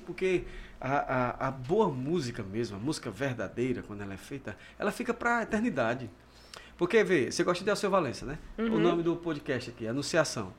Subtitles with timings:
[0.00, 0.44] Porque
[0.80, 5.12] a, a, a boa música mesmo, a música verdadeira, quando ela é feita, ela fica
[5.12, 6.10] para a eternidade.
[6.76, 8.38] Porque, vê, você gosta de Alceu Valença, né?
[8.56, 8.76] Uhum.
[8.76, 10.52] O nome do podcast aqui, Anunciação.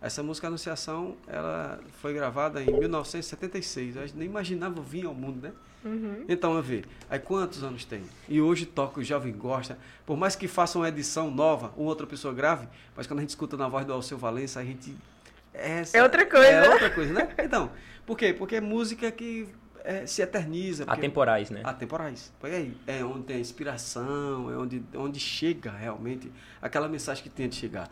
[0.00, 3.96] Essa música Anunciação, ela foi gravada em 1976.
[3.96, 5.52] A gente nem imaginava vir ao mundo, né?
[5.84, 6.24] Uhum.
[6.28, 8.02] Então, eu ver, aí quantos anos tem?
[8.28, 9.76] E hoje toca, o jovem gosta.
[10.06, 13.30] Por mais que faça uma edição nova, uma outra pessoa grave, mas quando a gente
[13.30, 14.94] escuta na voz do Alceu Valença, a gente...
[15.54, 16.46] Essa É outra coisa.
[16.48, 17.28] É outra coisa, né?
[17.38, 17.70] Então,
[18.04, 18.32] por quê?
[18.34, 19.48] Porque é música que
[19.84, 20.84] é, se eterniza.
[20.84, 21.60] porque- Atemporais, né?
[21.64, 22.32] Atemporais.
[22.40, 22.76] Foi aí.
[22.86, 27.54] É onde tem a inspiração, é onde, onde chega realmente aquela mensagem que tem de
[27.56, 27.88] chegar.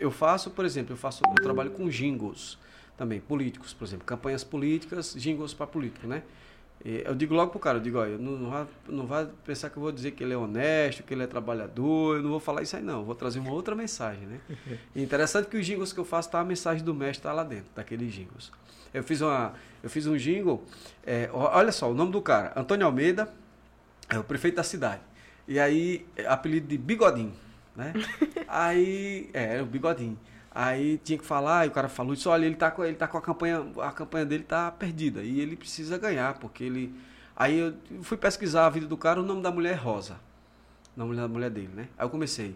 [0.00, 2.58] Eu faço, por exemplo, eu faço, eu trabalho com jingles
[2.96, 6.22] também, políticos, por exemplo, campanhas políticas, jingles para político, né?
[6.84, 9.76] Eu digo logo pro cara, eu digo, olha, não, não, vai, não vai pensar que
[9.76, 12.62] eu vou dizer que ele é honesto, que ele é trabalhador, eu não vou falar
[12.62, 14.40] isso aí não, eu vou trazer uma outra mensagem, né?
[14.94, 17.44] E interessante que os jingles que eu faço, tá a mensagem do mestre tá lá
[17.44, 18.50] dentro, daqueles jingles.
[18.92, 20.64] Eu fiz, uma, eu fiz um jingle,
[21.06, 23.32] é, olha só, o nome do cara, Antônio Almeida,
[24.08, 25.02] é o prefeito da cidade.
[25.46, 27.32] E aí, é apelido de Bigodinho,
[27.76, 27.92] né?
[28.48, 30.18] aí, é, era o Bigodinho.
[30.54, 33.08] Aí tinha que falar, e o cara falou isso, olha, ele tá com, ele tá
[33.08, 36.94] com a campanha, a campanha dele tá perdida, e ele precisa ganhar, porque ele...
[37.34, 40.20] Aí eu fui pesquisar a vida do cara, o nome da mulher é Rosa,
[40.94, 41.88] o nome da mulher dele, né?
[41.96, 42.54] Aí eu comecei,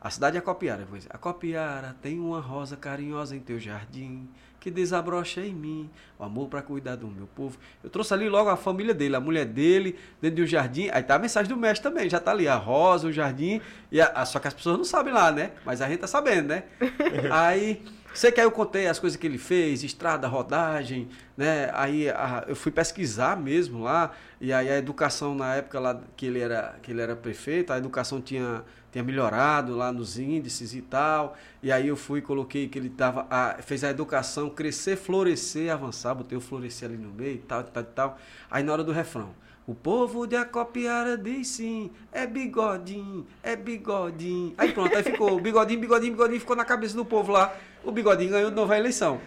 [0.00, 4.28] a cidade é Acopiara, eu comecei, Acopiara tem uma rosa carinhosa em teu jardim,
[4.66, 7.56] que desabrocha em mim, o amor para cuidar do meu povo.
[7.84, 10.88] Eu trouxe ali logo a família dele, a mulher dele, dentro de um jardim.
[10.92, 13.60] Aí tá a mensagem do mestre também, já tá ali, a rosa, o jardim.
[13.92, 15.52] E a, a- só que as pessoas não sabem lá, né?
[15.64, 16.64] Mas a gente tá sabendo, né?
[17.30, 17.80] aí,
[18.12, 21.70] sei que aí eu contei as coisas que ele fez, estrada, rodagem, né?
[21.72, 26.26] Aí a- eu fui pesquisar mesmo lá, e aí a educação na época lá que
[26.26, 28.64] ele era, que ele era prefeito, a educação tinha,
[28.96, 31.36] tinha melhorado lá nos índices e tal.
[31.62, 36.14] E aí eu fui coloquei que ele tava, a- fez a educação crescer, florescer, avançar,
[36.14, 38.18] botei o florescer ali no meio e tal, tal, tal.
[38.50, 39.34] Aí na hora do refrão.
[39.66, 44.54] O povo de Acopiara diz sim, é bigodinho, é bigodinho.
[44.56, 47.52] Aí pronto, aí ficou bigodinho, bigodinho, bigodinho, ficou na cabeça do povo lá.
[47.86, 49.20] O bigodinho ganhou de novo a eleição.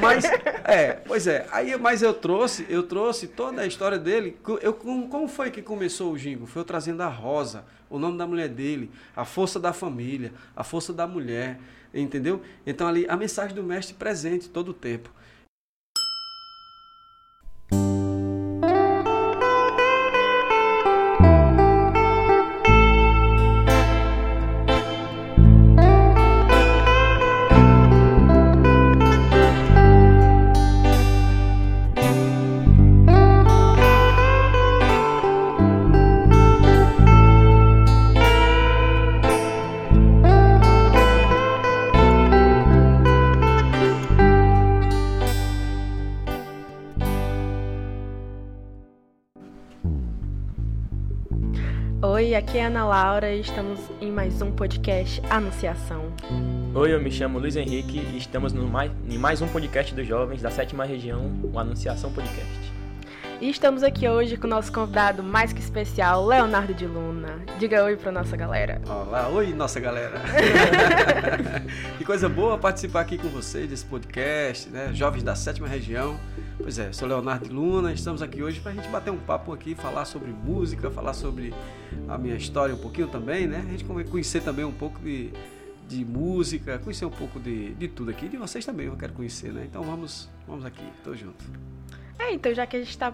[0.00, 0.24] Mas,
[0.64, 1.48] é, pois é.
[1.50, 4.36] Aí, mas eu trouxe, eu trouxe toda a história dele.
[4.62, 6.46] Eu, como foi que começou o Jingo?
[6.46, 10.62] Foi eu trazendo a Rosa, o nome da mulher dele, a força da família, a
[10.62, 11.58] força da mulher,
[11.92, 12.40] entendeu?
[12.64, 15.10] Então ali, a mensagem do mestre presente todo o tempo.
[52.74, 56.12] Ana Laura e estamos em mais um podcast Anunciação.
[56.74, 60.04] Oi, eu me chamo Luiz Henrique e estamos no mais, em mais um podcast dos
[60.04, 62.63] jovens da sétima região, o Anunciação Podcast.
[63.44, 67.44] E estamos aqui hoje com o nosso convidado mais que especial, Leonardo de Luna.
[67.58, 68.80] Diga oi pra nossa galera.
[68.88, 70.18] Olá, oi, nossa galera.
[71.98, 74.94] que coisa boa participar aqui com vocês desse podcast, né?
[74.94, 76.18] Jovens da sétima região.
[76.56, 79.52] Pois é, sou Leonardo de Luna, estamos aqui hoje para a gente bater um papo
[79.52, 81.52] aqui, falar sobre música, falar sobre
[82.08, 83.62] a minha história um pouquinho também, né?
[83.68, 85.30] A gente conhecer também um pouco de,
[85.86, 89.52] de música, conhecer um pouco de, de tudo aqui, de vocês também eu quero conhecer,
[89.52, 89.66] né?
[89.68, 91.44] Então vamos, vamos aqui, tô junto.
[92.18, 93.12] É, então já que a gente tá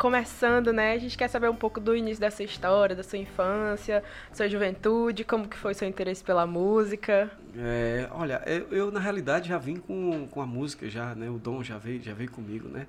[0.00, 4.02] começando, né, a gente quer saber um pouco do início dessa história, da sua infância,
[4.32, 7.30] sua juventude, como que foi seu interesse pela música.
[7.54, 11.28] É, olha, eu, eu, na realidade já vim com, com a música já, né?
[11.28, 12.86] O dom já veio, já veio comigo, né?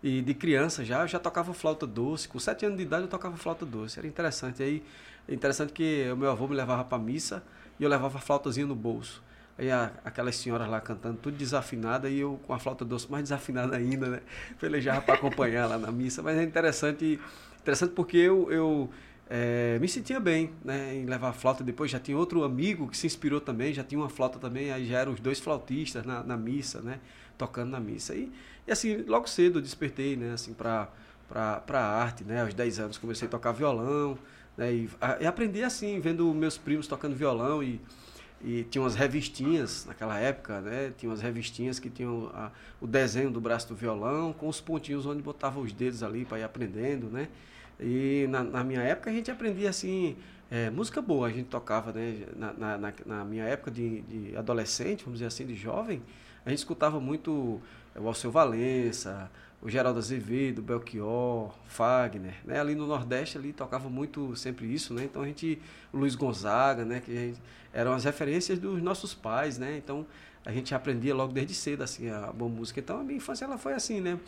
[0.00, 2.28] E de criança já eu já tocava flauta doce.
[2.28, 3.98] Com sete anos de idade eu tocava flauta doce.
[3.98, 4.62] Era interessante.
[4.62, 4.84] Aí,
[5.28, 7.42] interessante que o meu avô me levava para missa
[7.80, 9.20] e eu levava a flautazinha no bolso.
[9.58, 13.24] Aí a- aquelas senhoras lá cantando, tudo desafinada, e eu com a flauta doce mais
[13.24, 14.20] desafinada ainda, né?
[14.60, 16.22] Pelejava para acompanhar lá na missa.
[16.22, 17.20] Mas é interessante,
[17.60, 18.90] interessante porque eu, eu
[19.28, 21.62] é, me sentia bem né, em levar a flauta.
[21.62, 24.86] Depois já tinha outro amigo que se inspirou também, já tinha uma flauta também, aí
[24.86, 26.98] já eram os dois flautistas na, na missa, né?
[27.36, 28.14] Tocando na missa.
[28.14, 28.32] E,
[28.66, 30.32] e assim, logo cedo eu despertei, né?
[30.32, 30.88] Assim, para
[31.30, 32.42] a arte, né?
[32.42, 34.18] Aos 10 anos comecei a tocar violão,
[34.56, 34.72] né?
[34.72, 37.80] E, a- e aprendi assim, vendo meus primos tocando violão e,
[38.44, 40.92] e tinha umas revistinhas naquela época, né?
[40.96, 42.50] Tinha umas revistinhas que tinham a-
[42.80, 46.38] o desenho do braço do violão com os pontinhos onde botava os dedos ali para
[46.40, 47.28] ir aprendendo, né?
[47.80, 50.16] E na, na minha época a gente aprendia assim,
[50.50, 52.26] é, música boa, a gente tocava, né?
[52.36, 56.02] Na, na, na- minha época de, de adolescente, vamos dizer assim, de jovem,
[56.44, 57.60] a gente escutava muito
[57.96, 59.30] o Alceu Valença,
[59.62, 62.58] o Geraldo Azevedo, Belchior, Fagner, né?
[62.58, 65.04] Ali no Nordeste ali tocava muito sempre isso, né?
[65.04, 65.60] Então a gente,
[65.94, 67.00] Luiz Gonzaga, né?
[67.00, 67.40] Que gente,
[67.72, 69.76] eram as referências dos nossos pais, né?
[69.76, 70.04] Então
[70.44, 72.80] a gente aprendia logo desde cedo assim a boa música.
[72.80, 74.18] Então a minha infância ela foi assim, né?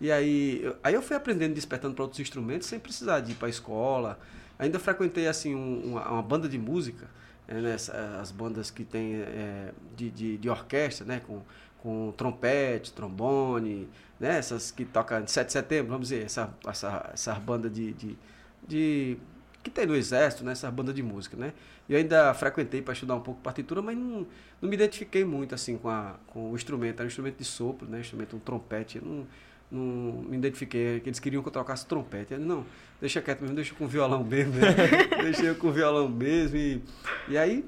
[0.00, 3.34] E aí, eu, aí eu fui aprendendo, despertando para outros instrumentos sem precisar de ir
[3.36, 4.18] para a escola.
[4.58, 7.08] Ainda frequentei assim um, uma, uma, banda de música,
[7.46, 7.76] né?
[8.20, 11.20] as bandas que tem é, de, de, de orquestra, né?
[11.24, 11.42] Com
[11.82, 13.88] com trompete, trombone,
[14.18, 14.38] né?
[14.38, 18.18] Essas que tocam de 7 de setembro, vamos dizer, essa, essa, essa banda de, de,
[18.66, 19.18] de
[19.62, 20.52] que tem no exército, né?
[20.52, 21.52] Essa banda de música, né?
[21.88, 24.26] Eu ainda frequentei para estudar um pouco partitura, mas não,
[24.60, 26.96] não me identifiquei muito assim com, a, com o instrumento.
[26.96, 28.00] Era um instrumento de sopro, né?
[28.00, 28.98] Instrumento, um trompete.
[28.98, 29.26] Eu não,
[29.70, 31.02] não me identifiquei.
[31.04, 32.34] Eles queriam que eu tocasse trompete.
[32.34, 32.64] Eu, não,
[33.00, 34.74] deixa quieto mesmo, deixa com violão mesmo, né?
[35.22, 36.56] deixa eu com violão mesmo.
[36.56, 36.82] E,
[37.28, 37.64] e aí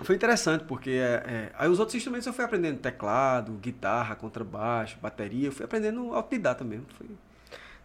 [0.00, 4.98] foi interessante, porque é, é, aí os outros instrumentos eu fui aprendendo teclado, guitarra, contrabaixo,
[5.00, 6.86] bateria, eu fui aprendendo autodidata mesmo.
[6.96, 7.06] Foi...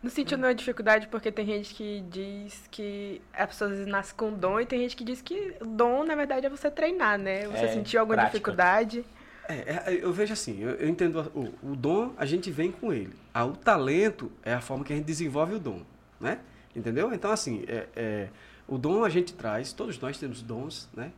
[0.02, 4.60] Não sentiu nenhuma dificuldade, porque tem gente que diz que a pessoa nasce com dom
[4.60, 7.48] e tem gente que diz que o dom, na verdade, é você treinar, né?
[7.48, 8.38] Você é, sentiu alguma prática.
[8.38, 9.06] dificuldade?
[9.50, 12.94] É, é, eu vejo assim, eu, eu entendo, o, o, dom a gente vem com
[12.94, 13.14] ele.
[13.34, 15.82] Ah, o talento é a forma que a gente desenvolve o dom,
[16.20, 16.40] né?
[16.76, 17.14] Entendeu?
[17.14, 18.28] Então, assim, é, é
[18.68, 21.12] o dom a gente traz, todos nós temos dons, né?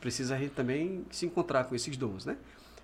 [0.00, 2.36] Precisa a gente também se encontrar com esses dons, né?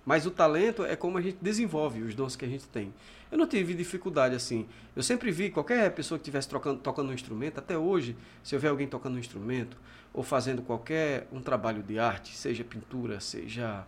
[0.05, 2.93] Mas o talento é como a gente desenvolve os dons que a gente tem.
[3.31, 4.67] Eu não tive dificuldade assim.
[4.95, 6.49] Eu sempre vi qualquer pessoa que estivesse
[6.81, 9.77] tocando um instrumento, até hoje, se eu ver alguém tocando um instrumento
[10.13, 13.85] ou fazendo qualquer um trabalho de arte, seja pintura, seja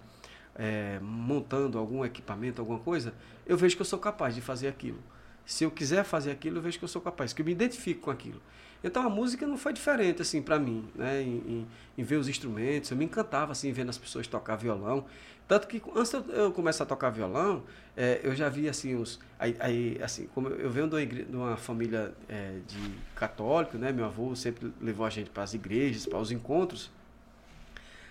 [0.55, 3.13] é, montando algum equipamento, alguma coisa,
[3.45, 4.99] eu vejo que eu sou capaz de fazer aquilo.
[5.45, 8.01] Se eu quiser fazer aquilo, eu vejo que eu sou capaz, que eu me identifico
[8.01, 8.41] com aquilo.
[8.83, 11.21] Então a música não foi diferente assim para mim, né?
[11.21, 11.67] Em, em,
[11.97, 15.05] em, ver os instrumentos, eu me encantava assim vendo as pessoas tocar violão.
[15.47, 17.63] Tanto que antes de eu começar a tocar violão,
[17.95, 21.25] é, eu já vi assim os aí, aí assim como eu venho de uma, igreja,
[21.25, 22.79] de uma família é, de
[23.15, 23.91] católico, né?
[23.91, 26.89] Meu avô sempre levou a gente para as igrejas, para os encontros.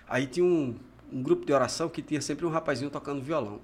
[0.09, 0.77] Aí tinha um,
[1.13, 3.61] um grupo de oração que tinha sempre um rapazinho tocando violão.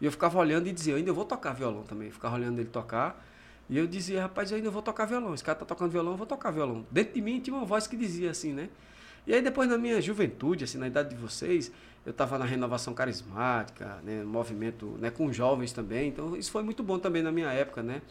[0.00, 2.08] E eu ficava olhando e dizia, eu ainda vou tocar violão também.
[2.08, 3.24] Eu ficava olhando ele tocar.
[3.68, 5.34] E eu dizia, rapaz, eu ainda vou tocar violão.
[5.34, 6.84] Esse cara tá tocando violão, eu vou tocar violão.
[6.90, 8.68] Dentro de mim tinha uma voz que dizia assim, né?
[9.26, 11.70] E aí depois na minha juventude, assim, na idade de vocês,
[12.04, 16.08] eu estava na renovação carismática, né, movimento, né, com jovens também.
[16.08, 18.02] Então isso foi muito bom também na minha época, né?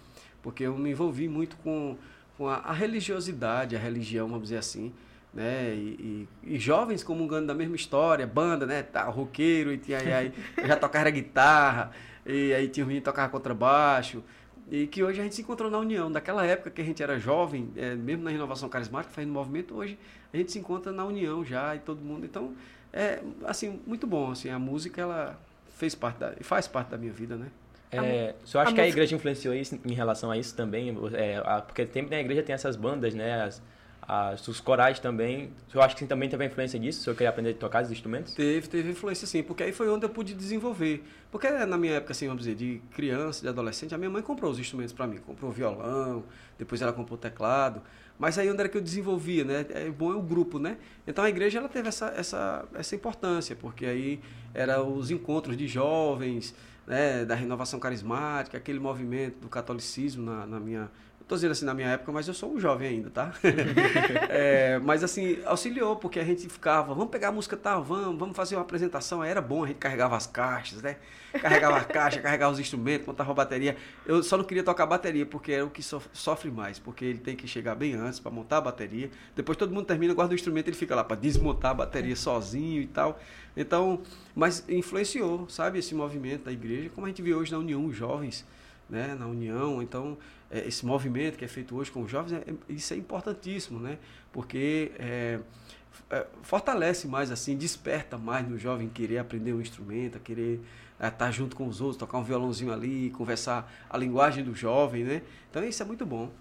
[0.42, 1.98] Porque eu me envolvi muito com,
[2.38, 4.94] com a, a religiosidade, a religião, vamos dizer assim,
[5.34, 5.74] né?
[5.74, 8.84] E, e, e, jovens comungando da mesma história, banda, né?
[8.84, 11.92] Tá, roqueiro, e, aí, aí eu já tocava guitarra,
[12.26, 14.24] e aí tinha um menino que tocava contrabaixo.
[14.72, 16.12] E que hoje a gente se encontrou na União.
[16.12, 19.98] Daquela época que a gente era jovem, é, mesmo na renovação carismática, fazendo movimento, hoje
[20.32, 22.24] a gente se encontra na União já e todo mundo.
[22.24, 22.54] Então,
[22.94, 24.32] é assim, muito bom.
[24.32, 25.40] Assim, a música, ela
[25.76, 27.48] fez parte da, faz parte da minha vida, né?
[27.92, 30.96] É, você acha a que a igreja influenciou isso em relação a isso também?
[31.14, 33.42] É, a, porque sempre na igreja tem essas bandas, né?
[33.42, 33.62] As,
[34.10, 35.52] as, os corais também.
[35.72, 37.92] Eu acho que também teve a influência disso, se eu queria aprender a tocar os
[37.92, 38.34] instrumentos?
[38.34, 41.04] Teve, teve influência sim, porque aí foi onde eu pude desenvolver.
[41.32, 44.50] Porque na minha época, assim, vamos dizer, de criança, de adolescente, a minha mãe comprou
[44.50, 45.20] os instrumentos para mim.
[45.20, 46.24] Comprou violão,
[46.58, 47.84] depois ela comprou teclado.
[48.18, 49.66] Mas aí onde era que eu desenvolvia, né?
[49.70, 50.78] É bom é o grupo, né?
[51.06, 54.20] Então a igreja ela teve essa, essa, essa importância, porque aí
[54.56, 56.56] era os encontros de jovens,
[56.88, 57.24] né?
[57.24, 60.90] da renovação carismática, aquele movimento do catolicismo na, na minha
[61.30, 63.32] Tô dizendo assim na minha época, mas eu sou um jovem ainda, tá?
[64.30, 68.36] é, mas assim, auxiliou, porque a gente ficava, vamos pegar a música tal, vamos, vamos
[68.36, 69.22] fazer uma apresentação.
[69.22, 70.98] Aí era bom, a gente carregava as caixas, né?
[71.34, 73.78] Carregava a caixa, carregava os instrumentos, montava a bateria.
[74.08, 77.36] Eu só não queria tocar bateria, porque é o que sofre mais, porque ele tem
[77.36, 79.12] que chegar bem antes para montar a bateria.
[79.36, 82.82] Depois todo mundo termina, guarda o instrumento, ele fica lá para desmontar a bateria sozinho
[82.82, 83.20] e tal.
[83.56, 84.02] Então,
[84.34, 87.96] mas influenciou, sabe, esse movimento da igreja, como a gente vê hoje na União, os
[87.96, 88.44] jovens,
[88.90, 89.80] né, na União.
[89.80, 90.18] Então,
[90.52, 93.98] é, esse movimento que é feito hoje com os jovens, é, isso é importantíssimo, né?
[94.32, 95.40] Porque é,
[96.10, 100.60] é, fortalece mais assim, desperta mais no jovem querer aprender um instrumento, querer
[101.00, 105.04] é, estar junto com os outros, tocar um violãozinho ali, conversar a linguagem do jovem,
[105.04, 105.22] né?
[105.50, 106.32] Então isso é muito bom.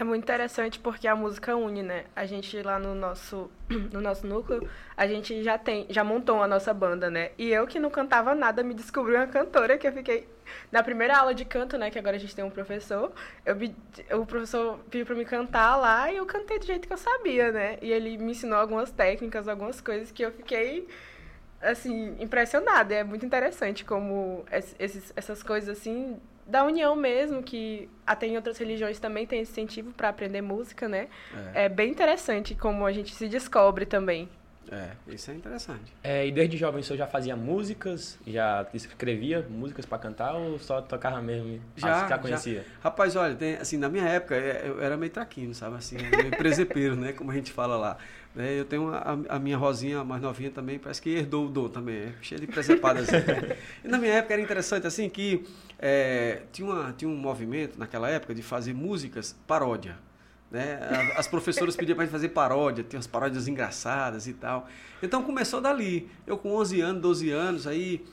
[0.00, 2.04] É muito interessante porque a música une, né?
[2.14, 3.50] A gente lá no nosso,
[3.92, 7.32] no nosso núcleo, a gente já tem, já montou a nossa banda, né?
[7.36, 10.28] E eu que não cantava nada, me descobri uma cantora que eu fiquei
[10.70, 13.12] na primeira aula de canto, né, que agora a gente tem um professor,
[13.44, 16.98] eu, o professor pediu para me cantar lá e eu cantei do jeito que eu
[16.98, 17.78] sabia, né?
[17.80, 20.86] E ele me ensinou algumas técnicas, algumas coisas que eu fiquei
[21.60, 22.94] assim impressionada.
[22.94, 24.44] É muito interessante como
[24.78, 29.92] esses, essas coisas assim da união mesmo, que até em outras religiões também tem incentivo
[29.92, 31.08] para aprender música, né?
[31.54, 31.64] É.
[31.64, 31.68] é.
[31.68, 34.28] bem interessante como a gente se descobre também.
[34.70, 35.92] É, isso é interessante.
[36.02, 40.58] É, e desde jovem o senhor já fazia músicas, já escrevia músicas para cantar ou
[40.58, 41.60] só tocava mesmo?
[41.76, 42.60] Já, já conhecia?
[42.60, 42.64] Já.
[42.82, 45.76] Rapaz, olha, tem, assim, na minha época é, eu era meio traquino, sabe?
[45.76, 47.12] Assim, meio presepeiro, né?
[47.12, 47.96] Como a gente fala lá.
[48.34, 48.58] Né?
[48.58, 51.96] Eu tenho a, a, minha Rosinha mais novinha também, parece que herdou o dom também,
[51.96, 53.08] é cheia de presepadas.
[53.08, 53.16] Assim.
[53.84, 55.44] e na minha época era interessante, assim, que
[55.78, 59.96] é, tinha, uma, tinha um movimento naquela época de fazer músicas paródia.
[60.50, 60.78] Né?
[61.16, 64.68] As professoras pediam para fazer paródia, tinha umas paródias engraçadas e tal.
[65.02, 66.08] Então começou dali.
[66.26, 68.04] Eu com 11 anos, 12 anos, aí,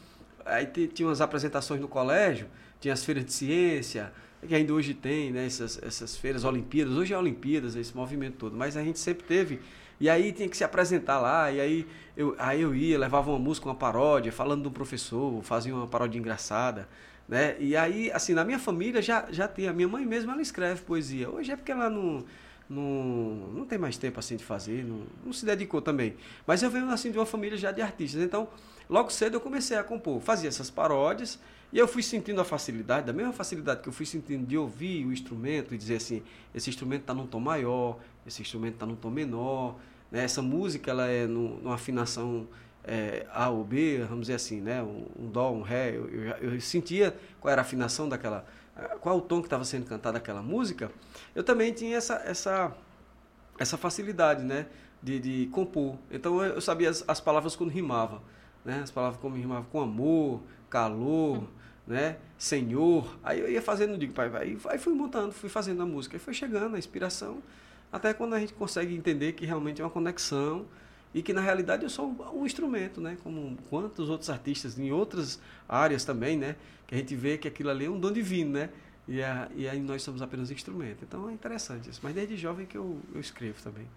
[0.45, 2.47] aí tinha umas apresentações no colégio,
[2.79, 4.11] tinha as feiras de ciência,
[4.45, 5.45] que ainda hoje tem, né?
[5.45, 6.93] essas, essas feiras, Olimpíadas.
[6.95, 9.61] Hoje é Olimpíadas, esse movimento todo, mas a gente sempre teve.
[9.99, 11.87] E aí tinha que se apresentar lá, e aí
[12.17, 16.19] eu, aí eu ia, levava uma música, uma paródia, falando do professor, fazia uma paródia
[16.19, 16.87] engraçada.
[17.27, 17.55] Né?
[17.59, 19.67] E aí, assim, na minha família já, já tem.
[19.67, 21.29] A minha mãe mesmo, ela escreve poesia.
[21.29, 22.23] Hoje é porque ela não,
[22.69, 26.15] não, não tem mais tempo assim de fazer, não, não se dedicou também.
[26.45, 28.21] Mas eu venho assim de uma família já de artistas.
[28.21, 28.47] Então,
[28.89, 30.21] logo cedo eu comecei a compor.
[30.21, 31.39] Fazia essas paródias
[31.73, 35.05] e eu fui sentindo a facilidade, da mesma facilidade que eu fui sentindo de ouvir
[35.05, 36.21] o instrumento e dizer assim,
[36.53, 39.75] esse instrumento está num tom maior, esse instrumento está num tom menor.
[40.11, 40.23] Né?
[40.23, 42.47] Essa música ela é no, numa afinação
[42.87, 44.81] é, A ou B, vamos dizer assim, né?
[44.81, 48.45] um, um Dó, um Ré, eu, eu, eu, sentia qual era a afinação daquela,
[49.01, 50.91] qual o tom que estava sendo cantado aquela música,
[51.33, 52.75] eu também tinha essa, essa,
[53.57, 54.67] essa facilidade né?
[55.01, 55.97] de, de compor.
[56.11, 58.21] Então eu, sabia as, as, palavras quando rimava,
[58.63, 58.81] né?
[58.83, 61.47] as palavras como rimavam com amor, calor,
[61.87, 62.17] né?
[62.37, 63.17] Senhor.
[63.23, 64.57] Aí eu ia fazendo, digo, pai, vai.
[64.69, 67.41] Aí fui montando, fui fazendo a música, aí foi chegando a inspiração,
[67.91, 70.65] até quando a gente consegue entender que realmente é uma conexão
[71.15, 73.17] e que na realidade eu sou um instrumento, né?
[73.23, 76.57] Como quantos outros artistas em outras áreas também, né?
[76.85, 78.69] Que a gente vê que aquilo ali é um dom divino, né?
[79.07, 81.05] E, a, e aí nós somos apenas instrumento.
[81.05, 82.01] Então é interessante isso.
[82.03, 83.87] Mas desde jovem que eu, eu escrevo também.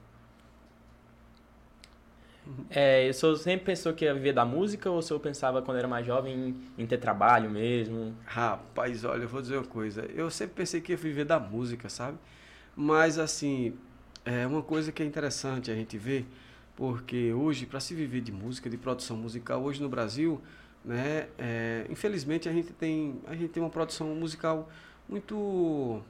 [2.71, 5.79] É, o senhor sempre pensou que ia viver da música ou o senhor pensava quando
[5.79, 8.15] era mais jovem em, em, ter trabalho mesmo?
[8.27, 10.07] Rapaz, olha, eu vou dizer uma coisa.
[10.15, 12.17] Eu sempre pensei que ia viver da música, sabe?
[12.77, 13.77] Mas assim,
[14.25, 16.25] é uma coisa que é interessante a gente ver
[16.79, 20.41] porque hoje, para se viver de música, de produção musical, hoje no Brasil,
[20.85, 24.71] né, é, infelizmente a gente, tem, a gente tem uma produção musical
[25.09, 26.01] muito,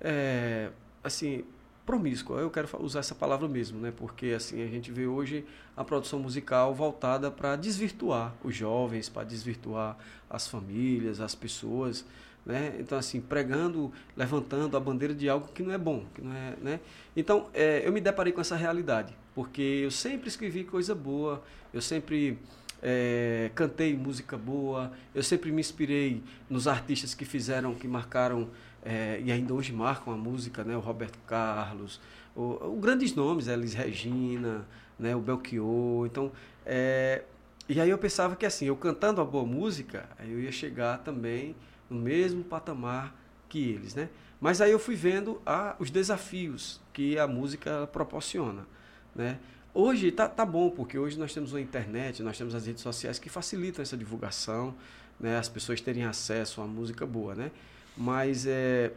[0.00, 0.70] é,
[1.02, 1.42] assim,
[1.84, 2.38] promíscua.
[2.38, 5.44] Eu quero usar essa palavra mesmo, né, porque assim a gente vê hoje
[5.76, 9.98] a produção musical voltada para desvirtuar os jovens, para desvirtuar
[10.30, 12.04] as famílias, as pessoas,
[12.46, 12.76] né?
[12.78, 16.04] Então, assim, pregando, levantando a bandeira de algo que não é bom.
[16.14, 16.80] Que não é, né?
[17.16, 21.80] Então, é, eu me deparei com essa realidade, porque eu sempre escrevi coisa boa, eu
[21.80, 22.38] sempre
[22.82, 28.48] é, cantei música boa, eu sempre me inspirei nos artistas que fizeram, que marcaram,
[28.84, 30.76] é, e ainda hoje marcam a música, né?
[30.76, 32.00] o Roberto Carlos,
[32.36, 34.66] o, o grandes nomes, Elis Regina,
[34.98, 35.16] né?
[35.16, 36.06] o Belchior.
[36.06, 36.30] Então,
[36.66, 37.22] é,
[37.66, 41.56] e aí eu pensava que assim, eu cantando a boa música, eu ia chegar também
[41.88, 43.14] no mesmo patamar
[43.48, 44.10] que eles, né?
[44.38, 48.66] Mas aí eu fui vendo a, os desafios que a música proporciona,
[49.14, 49.38] né?
[49.72, 53.18] Hoje tá, tá bom, porque hoje nós temos a internet, nós temos as redes sociais
[53.18, 54.74] que facilitam essa divulgação,
[55.18, 55.36] né?
[55.36, 57.50] As pessoas terem acesso a música boa, né?
[57.96, 58.92] Mas é,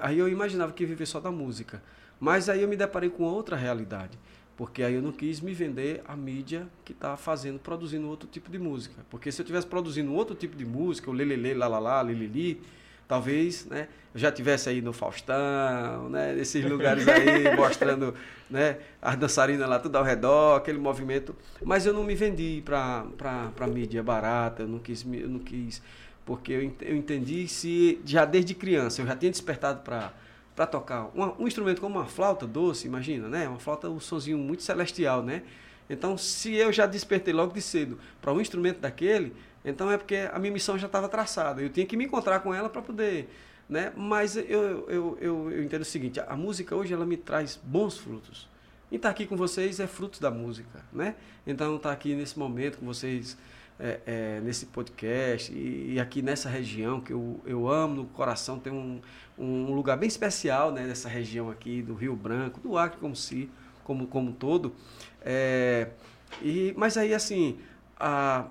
[0.00, 1.82] aí eu imaginava que viver só da música.
[2.18, 4.18] Mas aí eu me deparei com outra realidade
[4.60, 8.50] porque aí eu não quis me vender a mídia que está fazendo, produzindo outro tipo
[8.50, 9.06] de música.
[9.08, 12.60] Porque se eu tivesse produzindo outro tipo de música, o lelele, lalala, lilili,
[13.10, 18.14] talvez, né, eu já tivesse aí no Faustão, né, nesses lugares aí, mostrando,
[18.48, 21.34] né, as dançarinas lá tudo ao redor, aquele movimento.
[21.60, 25.82] Mas eu não me vendi para para mídia barata, eu não quis, eu não quis,
[26.24, 30.12] porque eu, eu entendi se já desde criança eu já tinha despertado para
[30.54, 33.48] para tocar um, um, instrumento como uma flauta doce, imagina, né?
[33.48, 35.42] Uma flauta, um sonzinho muito celestial, né?
[35.90, 40.28] Então, se eu já despertei logo de cedo para um instrumento daquele, então é porque
[40.32, 41.60] a minha missão já estava traçada.
[41.60, 43.28] Eu tinha que me encontrar com ela para poder,
[43.68, 43.92] né?
[43.96, 44.44] Mas eu,
[44.88, 48.48] eu, eu, eu, entendo o seguinte: a música hoje ela me traz bons frutos.
[48.88, 51.16] E estar tá aqui com vocês é fruto da música, né?
[51.44, 53.36] Então, estar tá aqui nesse momento com vocês
[53.80, 58.58] é, é, nesse podcast e, e, aqui nessa região que eu, eu amo no coração,
[58.58, 59.00] tem um,
[59.38, 63.50] um lugar bem especial né, nessa região aqui do Rio Branco, do Acre como si,
[63.82, 64.74] como, como todo.
[65.22, 65.88] É,
[66.42, 67.58] e, mas aí assim,
[67.98, 68.46] a,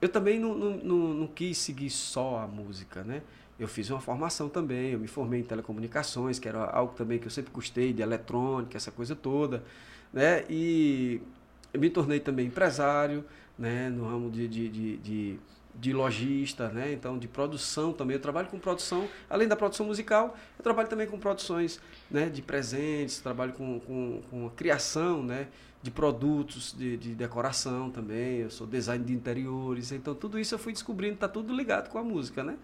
[0.00, 3.22] eu também não, não, não, não quis seguir só a música, né?
[3.58, 7.26] Eu fiz uma formação também, eu me formei em telecomunicações, que era algo também que
[7.26, 9.62] eu sempre gostei, de eletrônica, essa coisa toda,
[10.12, 10.44] né?
[10.50, 11.20] E
[11.72, 13.24] me tornei também empresário,
[13.56, 15.40] né, no ramo de, de, de, de,
[15.74, 16.92] de lojista, né?
[16.92, 18.16] Então, de produção também.
[18.16, 22.42] Eu trabalho com produção, além da produção musical, eu trabalho também com produções né, de
[22.42, 25.46] presentes, trabalho com, com, com a criação né,
[25.82, 28.38] de produtos de, de decoração também.
[28.38, 29.92] Eu sou design de interiores.
[29.92, 32.56] Então, tudo isso eu fui descobrindo, está tudo ligado com a música, né?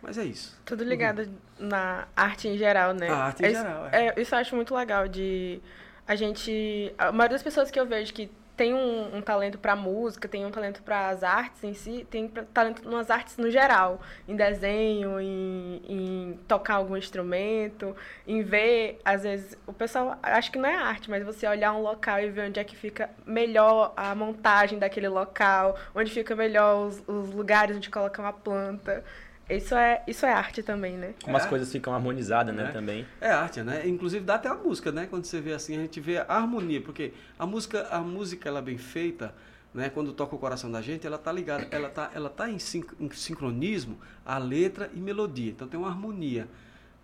[0.00, 0.60] Mas é isso.
[0.64, 1.68] Tudo ligado uhum.
[1.68, 3.08] na arte em geral, né?
[3.08, 4.06] A arte em é, geral, é.
[4.08, 4.20] é.
[4.20, 5.60] Isso eu acho muito legal de
[6.06, 6.94] a gente...
[6.98, 10.46] A maioria das pessoas que eu vejo que tem um, um talento para música, tem
[10.46, 15.20] um talento para as artes em si, tem talento nas artes no geral, em desenho,
[15.20, 17.96] em, em, tocar algum instrumento,
[18.26, 21.82] em ver, às vezes, o pessoal acho que não é arte, mas você olhar um
[21.82, 26.86] local e ver onde é que fica melhor a montagem daquele local, onde fica melhor
[26.86, 29.04] os, os lugares onde colocam a planta.
[29.48, 31.14] Isso é, isso é arte também, né?
[31.22, 31.40] Como é.
[31.40, 32.72] as coisas ficam harmonizadas, né, é.
[32.72, 33.06] também.
[33.20, 33.86] É arte, né?
[33.86, 35.06] Inclusive dá até a música, né?
[35.08, 38.60] Quando você vê assim, a gente vê a harmonia, porque a música, a música ela
[38.60, 39.34] é bem feita,
[39.74, 39.90] né?
[39.90, 42.56] Quando toca o coração da gente, ela tá ligada, ela tá, ela tá em,
[43.00, 45.50] em sincronismo a letra e melodia.
[45.50, 46.48] Então tem uma harmonia.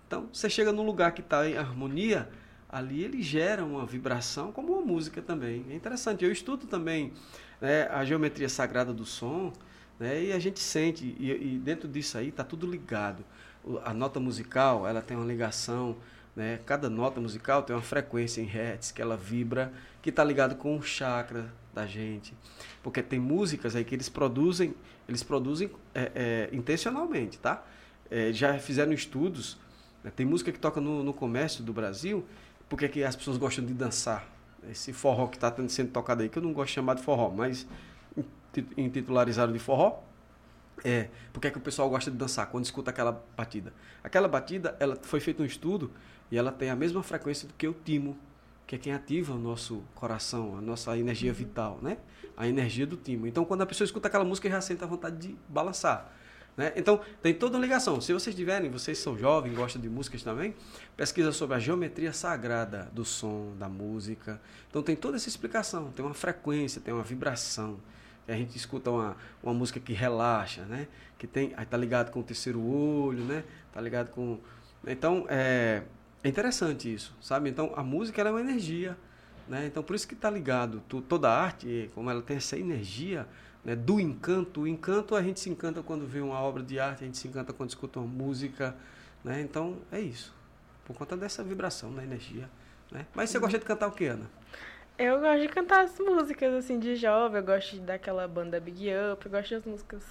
[0.07, 2.29] Então, você chega num lugar que está em harmonia,
[2.69, 5.65] ali ele gera uma vibração como uma música também.
[5.71, 6.25] É interessante.
[6.25, 7.13] Eu estudo também
[7.61, 9.53] né, a geometria sagrada do som,
[10.01, 10.25] né?
[10.25, 13.23] E a gente sente, e, e dentro disso aí está tudo ligado.
[13.85, 15.95] A nota musical, ela tem uma ligação,
[16.35, 16.59] né?
[16.65, 20.79] cada nota musical tem uma frequência em hertz que ela vibra, que está ligado com
[20.79, 22.33] o chakra da gente.
[22.83, 24.75] Porque tem músicas aí que eles produzem,
[25.07, 27.63] eles produzem é, é, intencionalmente, tá?
[28.11, 29.59] É, já fizeram estudos,
[30.03, 30.11] né?
[30.15, 32.25] tem música que toca no, no comércio do Brasil,
[32.69, 34.27] porque que as pessoas gostam de dançar.
[34.71, 37.31] Esse forró que está sendo tocado aí, que eu não gosto de chamar de forró,
[37.31, 37.67] mas
[38.77, 40.03] intitularizaram de forró.
[40.85, 43.73] É, porque é que o pessoal gosta de dançar quando escuta aquela batida?
[44.03, 45.91] Aquela batida, ela foi feito um estudo
[46.31, 48.17] e ela tem a mesma frequência do que o timo,
[48.67, 51.99] que é quem ativa o nosso coração, a nossa energia vital, né?
[52.37, 53.27] A energia do timo.
[53.27, 56.11] Então, quando a pessoa escuta aquela música, já sente a vontade de balançar.
[56.57, 56.73] Né?
[56.77, 58.01] Então, tem toda uma ligação.
[58.01, 60.55] Se vocês tiverem, vocês são jovens, gostam de músicas também,
[60.97, 64.41] pesquisa sobre a geometria sagrada do som, da música.
[64.69, 65.91] Então, tem toda essa explicação.
[65.91, 67.79] Tem uma frequência, tem uma vibração
[68.31, 70.87] a gente escuta uma, uma música que relaxa, né?
[71.19, 73.45] Que tem, aí tá ligado com o terceiro olho, né?
[73.73, 74.39] Tá ligado com...
[74.87, 75.83] Então, é,
[76.23, 77.51] é interessante isso, sabe?
[77.51, 78.97] Então, a música é uma energia,
[79.49, 79.67] né?
[79.67, 80.83] Então, por isso que tá ligado.
[80.89, 83.27] Tu, toda a arte, como ela tem essa energia
[83.65, 87.05] né, do encanto, o encanto a gente se encanta quando vê uma obra de arte,
[87.05, 88.75] a gente se encanta quando escuta uma música,
[89.25, 89.41] né?
[89.41, 90.35] Então, é isso.
[90.85, 92.49] Por conta dessa vibração, da energia,
[92.91, 93.07] né?
[93.15, 94.31] Mas você gosta de cantar o que, Ana?
[95.01, 97.39] Eu gosto de cantar as músicas, assim, de jovem.
[97.39, 99.25] Eu gosto daquela banda Big Up.
[99.25, 100.05] Eu gosto das músicas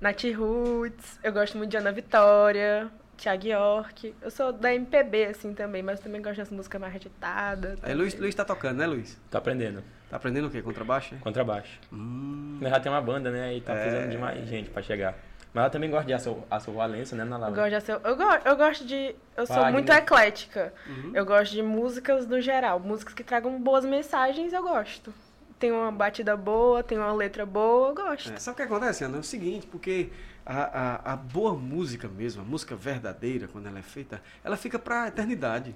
[0.00, 1.18] Nat Roots.
[1.20, 4.14] Eu gosto muito de Ana Vitória, Thiago York.
[4.22, 5.82] Eu sou da MPB, assim, também.
[5.82, 7.76] Mas também gosto das músicas mais agitadas.
[7.82, 9.20] Aí Luiz, Luiz tá tocando, né, Luiz?
[9.28, 9.82] Tá aprendendo.
[10.08, 10.62] Tá aprendendo o quê?
[10.62, 11.16] Contrabaixo?
[11.16, 11.80] Contrabaixo.
[11.92, 12.60] Hum.
[12.62, 13.56] Já tem uma banda, né?
[13.56, 13.82] E tá é...
[13.82, 15.18] precisando de mais gente pra chegar.
[15.54, 17.48] Mas ela também gosta de Aço Valença, né, Nala?
[17.48, 17.92] Gosto de Aço...
[17.92, 18.24] eu, go...
[18.44, 19.14] eu gosto de...
[19.36, 20.74] Eu sou muito eclética.
[20.84, 21.12] Uhum.
[21.14, 22.80] Eu gosto de músicas no geral.
[22.80, 25.14] Músicas que tragam boas mensagens, eu gosto.
[25.56, 28.32] Tem uma batida boa, tem uma letra boa, eu gosto.
[28.32, 29.18] É, sabe o que acontece, Ana?
[29.18, 30.10] É o seguinte, porque
[30.44, 34.76] a, a, a, boa música mesmo, a música verdadeira, quando ela é feita, ela fica
[34.76, 35.74] pra eternidade.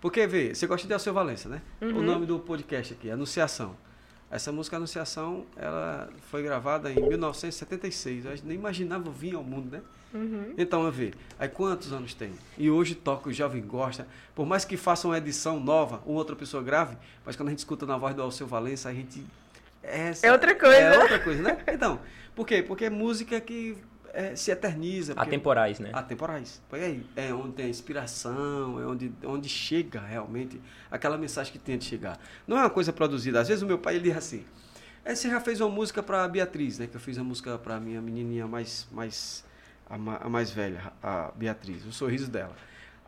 [0.00, 1.60] Porque, vê, você gosta de Alceu Valença, né?
[1.82, 1.98] Uhum.
[1.98, 3.76] O nome do podcast aqui, Anunciação.
[4.32, 8.24] Essa música Anunciação, ela foi gravada em 1976.
[8.24, 9.82] Eu nem imaginava vir ao mundo, né?
[10.14, 10.54] Uhum.
[10.56, 12.32] Então, eu ver, aí quantos anos tem?
[12.56, 14.06] E hoje toca, o jovem gosta.
[14.34, 17.58] Por mais que faça uma edição nova, uma outra pessoa grave, mas quando a gente
[17.58, 19.22] escuta na voz do Alceu Valença, a gente...
[19.82, 20.76] Essa, é outra coisa.
[20.76, 21.58] É outra coisa, né?
[21.68, 22.00] Então,
[22.34, 22.62] por quê?
[22.62, 23.76] Porque é música que
[24.12, 25.14] é, se eterniza.
[25.16, 25.90] Atemporais, né?
[25.92, 26.60] Atemporais.
[26.68, 27.06] Foi aí.
[27.16, 31.84] É onde tem a inspiração, é onde, onde chega realmente aquela mensagem que tem de
[31.84, 32.18] chegar.
[32.46, 33.40] Não é uma coisa produzida.
[33.40, 34.44] Às vezes o meu pai ele diz assim:
[35.04, 36.86] é, você já fez uma música para Beatriz, né?
[36.86, 39.44] Que eu fiz a música para minha menininha mais, mais
[39.88, 42.54] a, a, mais velha, a Beatriz, o sorriso dela.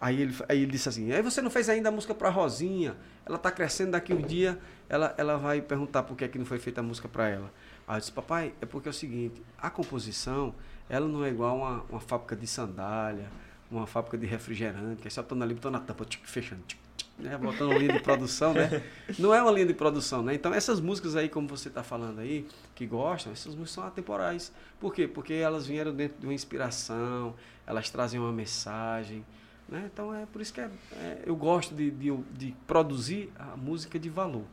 [0.00, 2.96] Aí ele, aí ele disse assim: aí você não fez ainda a música para Rosinha?
[3.26, 6.44] Ela está crescendo daqui um dia, ela, ela vai perguntar por que, é que não
[6.44, 7.52] foi feita a música para ela.
[7.86, 10.54] Aí eu disse: papai, é porque é o seguinte, a composição
[10.88, 13.28] ela não é igual uma, uma fábrica de sandália,
[13.70, 17.08] uma fábrica de refrigerante, que é só tô ali, na tampa, tic, fechando, tic, tic,
[17.18, 17.36] né?
[17.38, 18.82] botando uma linha de produção, né?
[19.18, 20.34] Não é uma linha de produção, né?
[20.34, 24.52] Então essas músicas aí, como você está falando aí, que gostam, essas músicas são atemporais.
[24.78, 25.08] Por quê?
[25.08, 27.34] Porque elas vieram dentro de uma inspiração,
[27.66, 29.24] elas trazem uma mensagem,
[29.68, 29.88] né?
[29.92, 33.98] Então é por isso que é, é, eu gosto de, de, de produzir a música
[33.98, 34.44] de valor.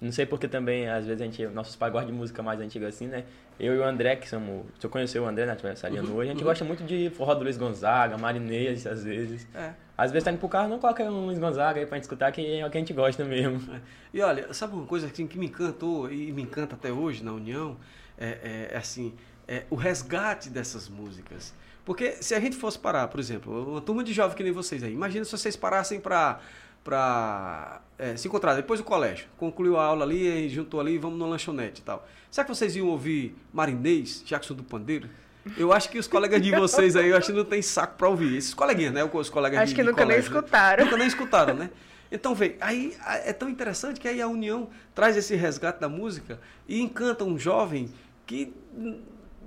[0.00, 3.06] Não sei porque também, às vezes, a gente, nossos gostam de música mais antiga assim,
[3.06, 3.24] né?
[3.58, 4.64] Eu e o André, que somos.
[4.78, 6.48] Se eu conhecer o André na né, aniversário uhum, hoje, a gente uhum.
[6.48, 9.46] gosta muito de forró do Luiz Gonzaga, Marinês, às vezes.
[9.54, 9.74] É.
[9.98, 12.32] Às vezes tá indo pro carro, não coloca um Luiz Gonzaga aí pra gente escutar,
[12.32, 13.60] que é o que a gente gosta mesmo.
[13.74, 13.80] É.
[14.14, 17.32] E olha, sabe uma coisa assim, que me encantou e me encanta até hoje na
[17.32, 17.76] União?
[18.16, 19.12] É, é, é assim,
[19.46, 21.52] é, o resgate dessas músicas.
[21.84, 24.82] Porque se a gente fosse parar, por exemplo, uma turma de jovens que nem vocês
[24.82, 26.40] aí, imagina se vocês parassem para
[26.82, 31.28] para é, se encontrar depois do colégio, concluiu a aula ali, juntou ali, vamos no
[31.28, 32.06] lanchonete e tal.
[32.30, 35.08] Será que vocês iam ouvir Marinês, Jackson do Pandeiro?
[35.56, 38.08] Eu acho que os colegas de vocês aí, eu acho que não tem saco para
[38.08, 38.36] ouvir.
[38.36, 39.02] Esses coleguinhas, né?
[39.04, 40.76] Os colegas acho de, que nunca colégio, nem escutaram.
[40.76, 40.84] Né?
[40.84, 41.70] Nunca nem escutaram, né?
[42.12, 46.40] Então, vê, aí é tão interessante que aí a união traz esse resgate da música
[46.68, 47.88] e encanta um jovem
[48.26, 48.52] que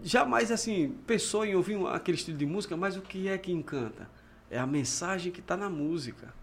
[0.02, 4.10] jamais, assim, pensou em ouvir aquele estilo de música, mas o que é que encanta?
[4.50, 6.34] É a mensagem que está na música.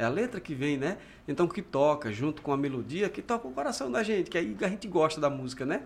[0.00, 0.96] É a letra que vem, né?
[1.28, 4.56] Então que toca junto com a melodia, que toca o coração da gente, que aí
[4.62, 5.82] a gente gosta da música, né?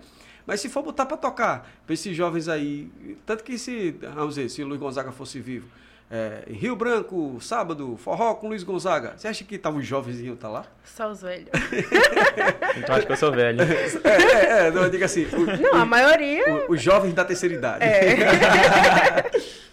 [0.47, 2.89] Mas se for botar para tocar, para esses jovens aí,
[3.27, 5.67] tanto que se, vamos dizer, se o Luiz Gonzaga fosse vivo,
[6.09, 9.15] é, em Rio Branco, sábado, forró com Luiz Gonzaga.
[9.17, 10.67] Você acha que estavam os jovens iam estar tá lá?
[10.85, 11.49] Só os velhos.
[12.77, 13.63] então acho que eu sou velho.
[13.63, 15.27] É, é, é não, diga assim.
[15.33, 16.67] O, não, o, a maioria.
[16.69, 17.85] os jovens da terceira idade.
[17.85, 19.31] É.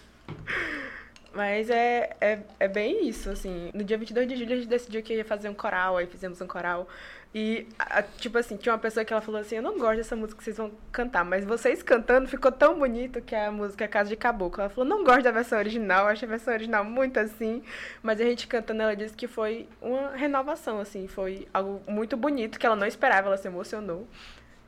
[1.34, 3.70] Mas é, é, é bem isso, assim.
[3.72, 6.40] No dia 22 de julho a gente decidiu que ia fazer um coral, aí fizemos
[6.40, 6.86] um coral.
[7.34, 10.14] E, a, tipo assim, tinha uma pessoa que ela falou assim, eu não gosto dessa
[10.14, 13.88] música que vocês vão cantar, mas vocês cantando ficou tão bonito que a música é
[13.88, 14.60] Casa de Caboclo.
[14.60, 17.62] Ela falou, não gosto da versão original, acho a versão original muito assim.
[18.02, 22.58] Mas a gente cantando, ela disse que foi uma renovação, assim, foi algo muito bonito,
[22.58, 24.06] que ela não esperava, ela se emocionou.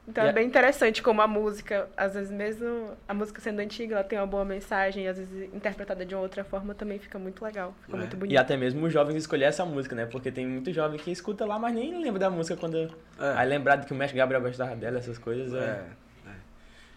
[0.06, 4.04] Então é bem interessante como a música, às vezes mesmo a música sendo antiga, ela
[4.04, 7.74] tem uma boa mensagem, às vezes interpretada de uma outra forma também fica muito legal,
[7.82, 8.00] fica é.
[8.00, 8.34] muito bonito.
[8.34, 10.04] E até mesmo os jovens escolher essa música, né?
[10.04, 12.76] Porque tem muito jovem que escuta lá, mas nem lembra da música quando...
[12.76, 13.32] É.
[13.36, 15.54] Aí lembrado que o mestre Gabriel gostava dela, essas coisas.
[15.54, 16.28] É, é.
[16.28, 16.34] é.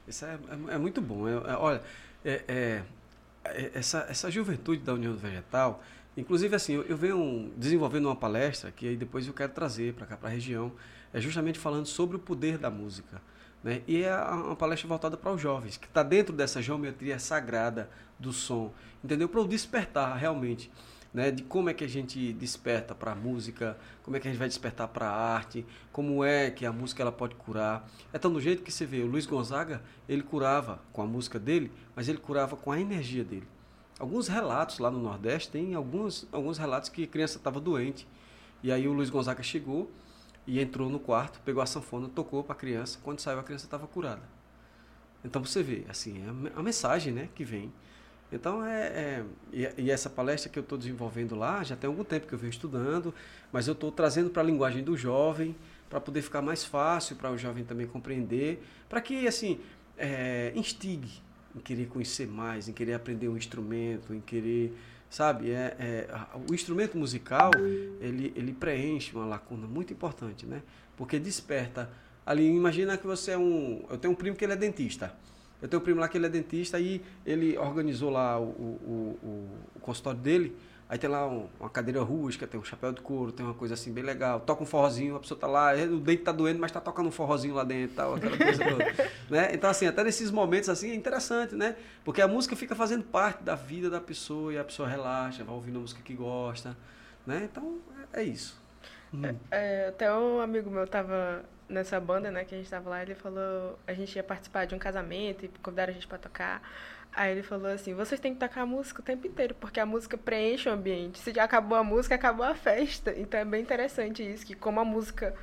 [0.06, 1.24] Isso é, é, é, muito bom.
[1.60, 1.82] olha,
[3.74, 5.82] essa, essa juventude da União Vegetal,
[6.18, 10.06] inclusive assim, eu, eu venho desenvolvendo uma palestra que aí depois eu quero trazer para
[10.06, 10.74] cá, para a região,
[11.18, 13.20] é justamente falando sobre o poder da música.
[13.64, 13.82] Né?
[13.88, 18.32] E é uma palestra voltada para os jovens, que está dentro dessa geometria sagrada do
[18.32, 18.72] som,
[19.04, 19.28] entendeu?
[19.28, 20.72] Para o despertar realmente,
[21.12, 21.32] né?
[21.32, 24.38] de como é que a gente desperta para a música, como é que a gente
[24.38, 27.90] vai despertar para a arte, como é que a música ela pode curar.
[28.14, 31.40] É tão do jeito que você vê, o Luiz Gonzaga, ele curava com a música
[31.40, 33.48] dele, mas ele curava com a energia dele.
[33.98, 38.08] Alguns relatos lá no Nordeste, tem alguns, alguns relatos que a criança estava doente,
[38.62, 39.90] e aí o Luiz Gonzaga chegou
[40.48, 42.98] e entrou no quarto, pegou a sanfona, tocou para a criança.
[43.04, 44.24] Quando saiu, a criança estava curada.
[45.24, 47.72] Então você vê, assim, é a mensagem né, que vem.
[48.32, 52.04] Então, é, é e, e, essa palestra que eu estou desenvolvendo lá, já tem algum
[52.04, 53.14] tempo que eu venho estudando,
[53.52, 55.56] mas eu estou trazendo para a linguagem do jovem,
[55.90, 59.60] para poder ficar mais fácil para o jovem também compreender, para que, assim,
[59.98, 61.22] é, instigue
[61.56, 64.74] em querer conhecer mais, em querer aprender um instrumento, em querer
[65.10, 65.52] sabe?
[65.52, 66.08] É, é,
[66.50, 67.52] o instrumento musical,
[68.00, 70.62] ele, ele preenche uma lacuna muito importante, né?
[70.96, 71.90] Porque desperta.
[72.26, 73.86] Ali, imagina que você é um...
[73.90, 75.14] Eu tenho um primo que ele é dentista.
[75.62, 79.20] Eu tenho um primo lá que ele é dentista e ele organizou lá o, o,
[79.24, 80.56] o, o consultório dele
[80.90, 83.74] Aí tem lá um, uma cadeira rústica, tem um chapéu de couro, tem uma coisa
[83.74, 84.40] assim bem legal.
[84.40, 87.12] Toca um forrozinho, a pessoa tá lá, o dente tá doendo, mas tá tocando um
[87.12, 88.86] forrozinho lá dentro tal, aquela coisa toda.
[89.30, 89.50] né?
[89.54, 91.76] Então, assim, até nesses momentos assim é interessante, né?
[92.06, 95.54] Porque a música fica fazendo parte da vida da pessoa e a pessoa relaxa, vai
[95.54, 96.78] ouvindo a música que gosta.
[97.26, 97.50] Né?
[97.52, 97.80] Então,
[98.14, 98.58] é, é isso.
[99.14, 99.24] Hum.
[99.52, 103.02] É, é até um amigo meu tava nessa banda, né, que a gente tava lá,
[103.02, 106.62] ele falou, a gente ia participar de um casamento e convidaram a gente para tocar.
[107.18, 109.88] Aí ele falou assim: vocês têm que tocar a música o tempo inteiro, porque a
[109.88, 111.18] música preenche o ambiente.
[111.18, 113.12] Se já acabou a música, acabou a festa.
[113.18, 115.34] Então é bem interessante isso, que como a música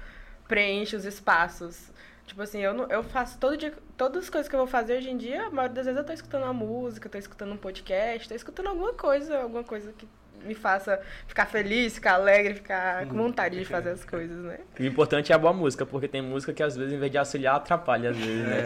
[0.47, 1.91] preenche os espaços.
[2.27, 4.99] Tipo assim, eu, não, eu faço todo dia, todas as coisas que eu vou fazer
[4.99, 7.57] hoje em dia, a maioria das vezes eu tô escutando uma música, tô escutando um
[7.57, 10.07] podcast, tô escutando alguma coisa, alguma coisa que
[10.45, 14.59] me faça ficar feliz, ficar alegre, ficar com vontade de fazer as coisas, né?
[14.79, 17.19] O importante é a boa música, porque tem música que às vezes, em vez de
[17.19, 18.65] auxiliar, atrapalha às vezes, né?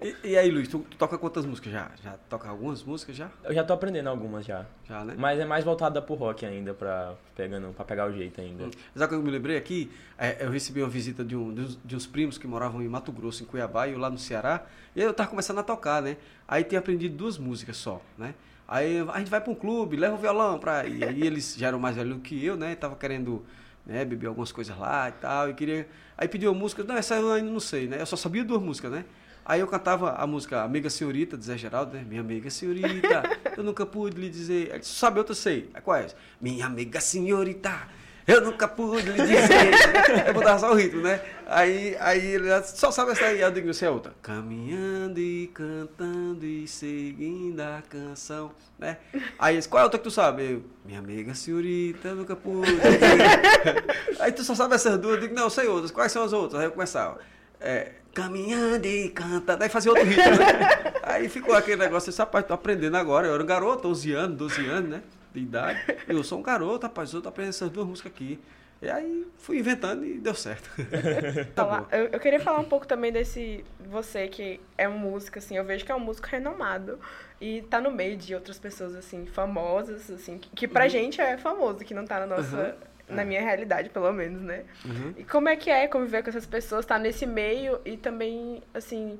[0.02, 1.90] e, e, aí, Luiz, tu, tu, toca quantas músicas já?
[2.02, 3.30] Já toca algumas músicas já?
[3.44, 4.66] Eu já tô aprendendo algumas já.
[4.88, 5.14] Já, né?
[5.16, 8.64] Mas é mais voltada pro rock ainda, pra, pegando, pra pegar o jeito ainda.
[8.64, 8.70] Hum.
[8.94, 9.90] Sabe que eu me lembrei aqui?
[10.18, 13.12] É, eu recebi uma visita de, um, de, de uns primos que moravam em Mato
[13.12, 16.02] Grosso, em Cuiabá, e eu lá no Ceará, e aí eu tava começando a tocar,
[16.02, 16.16] né?
[16.46, 18.34] Aí tinha aprendido duas músicas só, né?
[18.72, 21.66] Aí a gente vai para um clube, leva o violão para e aí eles já
[21.66, 22.74] eram mais velhos que eu, né?
[22.74, 23.44] Tava querendo
[23.84, 27.30] né, beber algumas coisas lá e tal, e queria aí pediu música, não, essa eu
[27.30, 28.00] ainda não sei, né?
[28.00, 29.04] Eu só sabia duas músicas, né?
[29.44, 32.02] Aí eu cantava a música Amiga Senhorita, de Zé Geraldo, né?
[32.08, 34.78] Minha amiga senhorita, eu nunca pude lhe dizer.
[34.78, 35.68] Disse, sabe outra sei.
[35.84, 36.06] Qual é?
[36.40, 37.88] Minha amiga senhorita,
[38.26, 39.72] eu nunca pude lhe dizer.
[40.28, 41.20] eu botava só o ritmo, né?
[41.46, 43.40] Aí, aí ele só sabe essa aí.
[43.40, 44.12] Eu digo, você é outra.
[44.22, 48.98] Caminhando e cantando e seguindo a canção, né?
[49.38, 50.52] Aí qual é a outra que tu sabe?
[50.52, 52.70] Eu, minha amiga senhorita, eu nunca pude.
[54.20, 55.16] aí tu só sabe essas duas.
[55.16, 55.90] Eu digo, não, sei outras.
[55.90, 56.60] Quais são as outras?
[56.60, 57.18] Aí eu começava.
[57.60, 59.56] É, caminhando e canta.
[59.56, 60.94] Daí fazia outro ritmo, né?
[61.02, 63.26] Aí ficou aquele negócio, esse rapaz, tô aprendendo agora.
[63.26, 65.02] Eu era um garoto, 11 anos, 12 anos, né?
[65.32, 65.80] De idade.
[66.06, 68.40] Eu sou um garoto, rapaz, eu tô aprendendo essas duas músicas aqui.
[68.82, 70.68] E aí fui inventando e deu certo.
[71.54, 75.56] tá eu, eu, queria falar um pouco também desse você que é um músico, assim,
[75.56, 76.98] eu vejo que é um músico renomado
[77.40, 80.90] e tá no meio de outras pessoas, assim, famosas, assim, que, que pra uhum.
[80.90, 82.56] gente é famoso, que não tá na nossa.
[82.56, 82.92] Uhum.
[83.14, 83.24] Na é.
[83.24, 84.64] minha realidade, pelo menos, né?
[84.84, 85.12] Uhum.
[85.18, 88.62] E como é que é conviver com essas pessoas, estar tá nesse meio e também,
[88.72, 89.18] assim,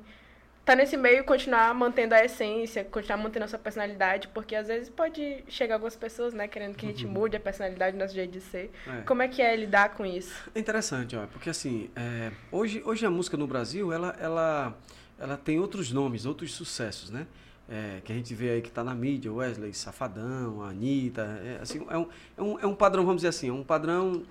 [0.65, 4.89] tá nesse meio continuar mantendo a essência, continuar mantendo a sua personalidade, porque às vezes
[4.89, 7.11] pode chegar algumas pessoas, né, querendo que a gente uhum.
[7.13, 8.71] mude a personalidade, nosso jeito de ser.
[8.87, 9.01] É.
[9.01, 10.33] Como é que é lidar com isso?
[10.55, 14.77] É interessante, ó, porque assim, é, hoje, hoje a música no Brasil, ela, ela,
[15.19, 17.27] ela tem outros nomes, outros sucessos, né?
[17.69, 21.85] É, que a gente vê aí que está na mídia, Wesley Safadão, Anitta, é, assim,
[21.89, 24.23] é, um, é, um, é um padrão, vamos dizer assim, é um padrão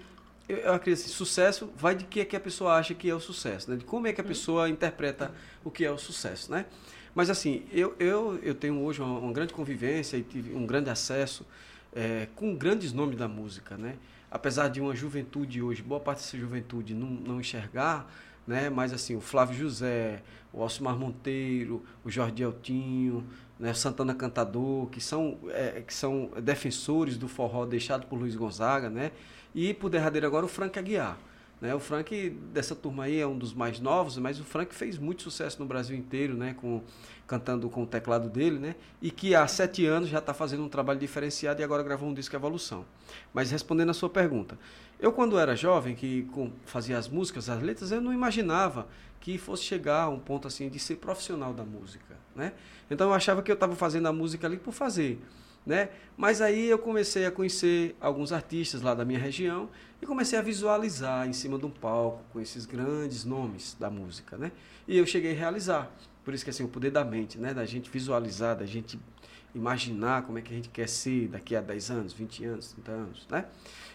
[0.54, 3.20] eu, acredito assim, sucesso vai de que é que a pessoa acha que é o
[3.20, 3.76] sucesso, né?
[3.76, 4.28] De como é que a uhum.
[4.28, 5.32] pessoa interpreta
[5.64, 6.66] o que é o sucesso, né?
[7.14, 10.90] Mas assim, eu, eu, eu tenho hoje uma, uma grande convivência e tive um grande
[10.90, 11.46] acesso
[11.94, 13.96] é, com grandes nomes da música, né?
[14.30, 18.10] Apesar de uma juventude hoje, boa parte dessa juventude não, não enxergar,
[18.46, 18.70] né?
[18.70, 23.26] Mas assim, o Flávio José, o Alcimar Monteiro, o Jorge Altinho,
[23.58, 23.74] né?
[23.74, 29.12] Santana Cantador, que são, é, que são defensores do forró deixado por Luiz Gonzaga, né?
[29.54, 31.18] E por derradeiro agora o Frank Aguiar.
[31.62, 31.72] Né?
[31.72, 35.22] O Frank, dessa turma aí, é um dos mais novos, mas o Frank fez muito
[35.22, 36.56] sucesso no Brasil inteiro, né?
[36.60, 36.82] Com,
[37.24, 38.74] cantando com o teclado dele, né?
[39.00, 42.14] E que há sete anos já está fazendo um trabalho diferenciado e agora gravou um
[42.14, 42.84] disco Evolução.
[43.32, 44.58] Mas respondendo a sua pergunta,
[44.98, 46.28] eu quando era jovem, que
[46.64, 48.88] fazia as músicas, as letras, eu não imaginava
[49.20, 52.54] que fosse chegar a um ponto assim de ser profissional da música, né?
[52.90, 55.20] Então eu achava que eu estava fazendo a música ali por fazer
[55.64, 55.88] né?
[56.16, 59.68] Mas aí eu comecei a conhecer alguns artistas lá da minha região
[60.00, 64.36] e comecei a visualizar em cima de um palco com esses grandes nomes da música,
[64.36, 64.52] né?
[64.86, 65.90] E eu cheguei a realizar.
[66.24, 67.54] Por isso que assim, o poder da mente, né?
[67.54, 68.98] Da gente visualizar, da gente
[69.54, 72.90] imaginar como é que a gente quer ser daqui a 10 anos, 20 anos, 30
[72.90, 73.44] anos, né?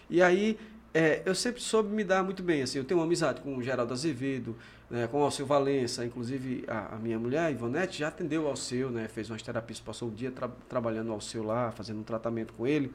[0.08, 0.58] E aí
[0.94, 3.62] é, eu sempre soube me dar muito bem, assim, eu tenho uma amizade com o
[3.62, 4.56] Geraldo Azevedo,
[4.90, 8.90] né, com o Alceu Valença, inclusive a, a, minha mulher, Ivonete, já atendeu o Alceu,
[8.90, 12.52] né, fez umas terapias, passou o dia tra trabalhando o Alceu lá, fazendo um tratamento
[12.54, 12.92] com ele.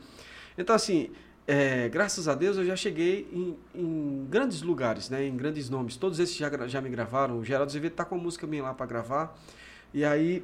[0.57, 1.11] Então, assim,
[1.45, 5.95] é, graças a Deus eu já cheguei em, em, grandes lugares, né, em grandes nomes.
[5.95, 7.39] Todos esses já, já me gravaram.
[7.39, 9.37] O Geraldo Azevedo está com a música minha lá para gravar.
[9.93, 10.43] E aí,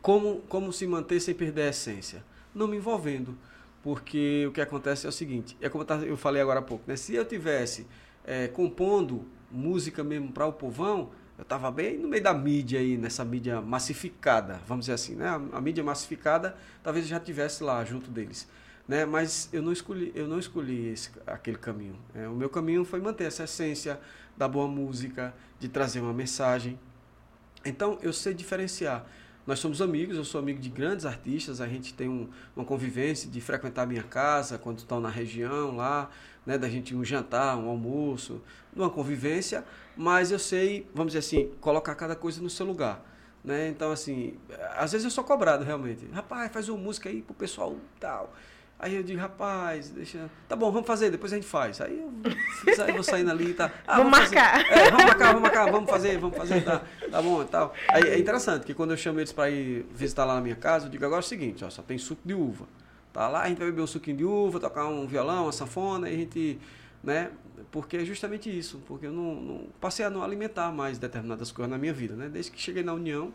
[0.00, 2.24] como, como se manter sem perder a essência?
[2.54, 3.36] Não me envolvendo.
[3.82, 6.96] Porque o que acontece é o seguinte, é como eu falei agora há pouco, né?
[6.96, 7.86] se eu tivesse
[8.24, 12.96] é, compondo música mesmo para o povão, eu estava bem no meio da mídia aí,
[12.96, 15.28] nessa mídia massificada, vamos dizer assim, né?
[15.28, 18.48] A, a mídia massificada talvez eu já tivesse lá junto deles,
[18.86, 19.04] né?
[19.04, 21.96] Mas eu não escolhi, eu não escolhi esse, aquele caminho.
[22.14, 24.00] É, o meu caminho foi manter essa essência
[24.36, 26.78] da boa música, de trazer uma mensagem.
[27.64, 29.04] Então eu sei diferenciar.
[29.46, 33.30] Nós somos amigos, eu sou amigo de grandes artistas, a gente tem um, uma convivência
[33.30, 36.10] de frequentar a minha casa quando estão na região lá,
[36.46, 38.42] né, da gente um jantar, um almoço,
[38.74, 39.64] uma convivência,
[39.96, 43.02] mas eu sei, vamos dizer assim, colocar cada coisa no seu lugar.
[43.42, 43.68] Né?
[43.68, 44.36] Então, assim,
[44.76, 46.06] às vezes eu sou cobrado realmente.
[46.12, 48.32] Rapaz, faz uma música aí pro pessoal tal.
[48.78, 50.28] Aí eu digo, rapaz, deixa.
[50.48, 51.80] Tá bom, vamos fazer, depois a gente faz.
[51.80, 53.70] Aí eu, aí vou saindo ali e tá.
[53.86, 54.60] Ah, vamos, vamos marcar.
[54.60, 57.72] É, vamos marcar, vamos marcar, vamos fazer, vamos fazer, tá, tá bom e tal.
[57.88, 60.86] Aí é interessante que quando eu chamo eles para ir visitar lá na minha casa,
[60.86, 62.66] eu digo agora é o seguinte, ó, só tem suco de uva.
[63.14, 66.10] Tá lá, a gente vai beber um suquinho de uva, tocar um violão, uma sanfona,
[66.10, 66.58] e a gente,
[67.00, 67.30] né?
[67.70, 71.70] Porque é justamente isso, porque eu não, não, passei a não alimentar mais determinadas coisas
[71.70, 72.28] na minha vida, né?
[72.28, 73.32] Desde que cheguei na União,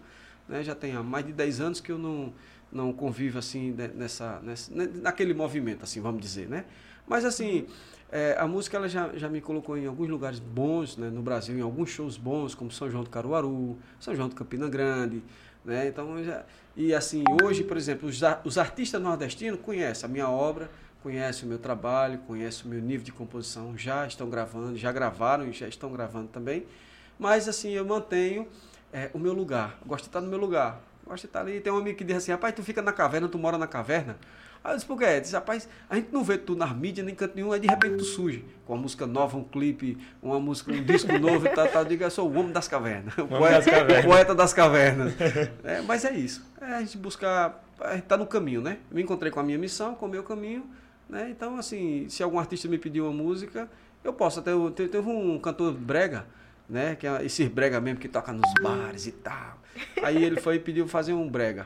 [0.50, 0.62] né?
[0.64, 2.34] Já tem há mais de 10 anos que eu não,
[2.70, 4.70] não convivo assim nessa, nessa,
[5.02, 6.66] naquele movimento, assim, vamos dizer, né?
[7.08, 7.66] Mas assim,
[8.12, 11.10] é, a música ela já, já me colocou em alguns lugares bons, né?
[11.10, 14.68] No Brasil, em alguns shows bons, como São João do Caruaru, São João do Campina
[14.68, 15.24] Grande,
[15.64, 15.88] né?
[15.88, 16.44] Então, já,
[16.82, 20.72] e assim, hoje, por exemplo, os, os artistas nordestinos conhecem a minha obra,
[21.04, 25.46] conhecem o meu trabalho, conhecem o meu nível de composição, já estão gravando, já gravaram
[25.46, 26.66] e já estão gravando também.
[27.20, 28.48] Mas assim, eu mantenho
[28.94, 29.78] é, o meu lugar.
[29.86, 30.82] Gosto de estar no meu lugar.
[31.06, 31.60] Gosto de estar ali.
[31.60, 34.18] Tem um amigo que diz assim, rapaz, tu fica na caverna, tu mora na caverna.
[34.64, 37.60] Aí eu disse, rapaz, a gente não vê tu nas mídias, nem canto nenhum, aí
[37.60, 41.46] de repente tu surge com uma música nova, um clipe, uma música, um disco novo
[41.46, 41.86] e tal, tal.
[41.86, 43.18] Diga, eu sou o homem das cavernas.
[43.18, 44.06] O poeta das cavernas.
[44.06, 45.14] poeta das cavernas.
[45.64, 46.46] É, mas é isso.
[46.62, 48.78] É a gente buscar, a gente tá no caminho, né?
[48.92, 50.66] Eu me encontrei com a minha missão, com o meu caminho,
[51.10, 51.30] né?
[51.32, 53.70] Então, assim, se algum artista me pedir uma música,
[54.04, 54.40] eu posso.
[54.40, 56.26] Até teve um cantor brega,
[56.70, 56.96] né?
[56.96, 59.58] Que é esse brega mesmo que toca nos bares e tal.
[60.04, 61.66] Aí ele foi e pediu fazer um brega.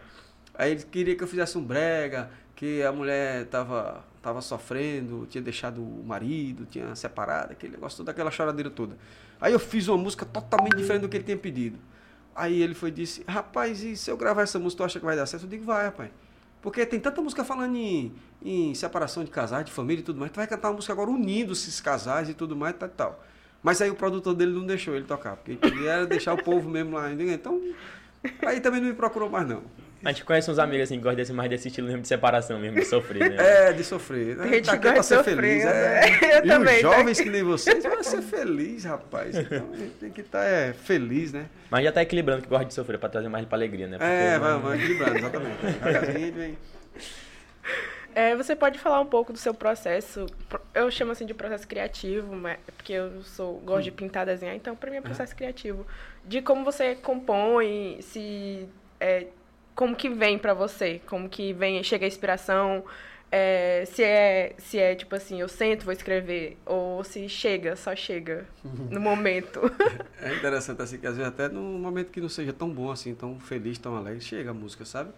[0.56, 2.29] Aí ele queria que eu fizesse um brega,
[2.63, 8.12] que a mulher tava, tava sofrendo, tinha deixado o marido, tinha separado, aquele negócio, toda
[8.12, 8.97] aquela choradeira toda.
[9.41, 11.78] Aí eu fiz uma música totalmente diferente do que ele tinha pedido.
[12.34, 15.17] Aí ele foi disse, rapaz, e se eu gravar essa música, tu acha que vai
[15.17, 15.43] dar certo?
[15.43, 16.10] Eu digo, vai, rapaz.
[16.62, 20.32] Porque tem tanta música falando em, em separação de casais, de família e tudo mais.
[20.32, 23.26] Tu vai cantar uma música agora unindo esses casais e tudo mais tal, tal.
[23.62, 26.69] Mas aí o produtor dele não deixou ele tocar, porque ele queria deixar o povo
[26.69, 27.12] mesmo lá.
[27.12, 27.62] Então,
[28.47, 29.63] aí também não me procurou mais não.
[30.06, 32.60] A gente conhece uns amigos assim que gostam desse, mais desse estilo mesmo de separação
[32.60, 33.38] mesmo, de sofrer, né?
[33.70, 34.39] É, de sofrer.
[34.39, 35.66] A gente tá aqui pra ser sofrer, feliz.
[35.66, 35.74] É.
[35.74, 36.20] Né?
[36.36, 39.36] Eu e também, os tá jovens tá que nem vocês vão ser felizes, rapaz.
[39.36, 41.46] Então a gente tem que estar tá, é, feliz, né?
[41.72, 43.98] Mas já tá equilibrando que gosta de sofrer pra trazer mais pra alegria, né?
[43.98, 46.58] Porque é, vai, vai equilibrando, exatamente.
[48.16, 50.28] É, você pode falar um pouco do seu processo?
[50.74, 53.96] Eu chamo assim de processo criativo, mas porque eu sou gosto de hum.
[53.96, 55.88] pintar, desenhar, então para mim é processo criativo.
[56.26, 58.68] De como você compõe, se
[59.00, 59.28] é,
[59.75, 62.83] como que vem para você, como que vem, chega a inspiração,
[63.36, 67.95] é, se é se é tipo assim, eu sento, vou escrever, ou se chega, só
[67.95, 69.59] chega no momento.
[70.21, 73.15] É interessante assim que às vezes até num momento que não seja tão bom assim,
[73.15, 75.12] tão feliz, tão alegre, chega a música, sabe?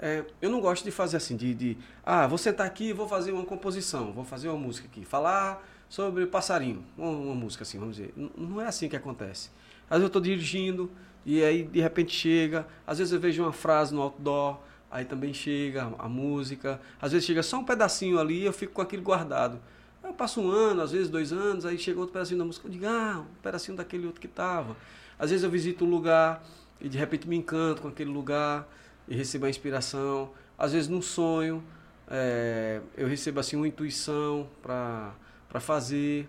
[0.00, 3.08] É, eu não gosto de fazer assim, de, de ah, vou sentar aqui e vou
[3.08, 7.78] fazer uma composição, vou fazer uma música aqui, falar sobre passarinho, uma, uma música assim,
[7.78, 8.12] vamos dizer.
[8.16, 9.50] N não é assim que acontece.
[9.84, 10.90] Às vezes eu estou dirigindo,
[11.24, 12.66] e aí, de repente, chega.
[12.86, 14.58] Às vezes eu vejo uma frase no outdoor,
[14.90, 16.80] aí também chega a, música.
[17.00, 19.58] Às vezes chega só um pedacinho ali e eu fico com aquilo guardado.
[20.02, 22.66] Eu passo um ano, às vezes dois anos, aí chega outro pedacinho da música.
[22.66, 24.76] Eu digo, ah, um pedacinho daquele outro que estava.
[25.18, 26.44] Às vezes eu visito um lugar
[26.80, 28.68] e de repente me encanto com aquele lugar
[29.08, 30.30] e recebo a inspiração.
[30.58, 31.64] Às vezes num sonho
[32.08, 35.14] é, eu recebo assim uma intuição para
[35.60, 36.28] fazer.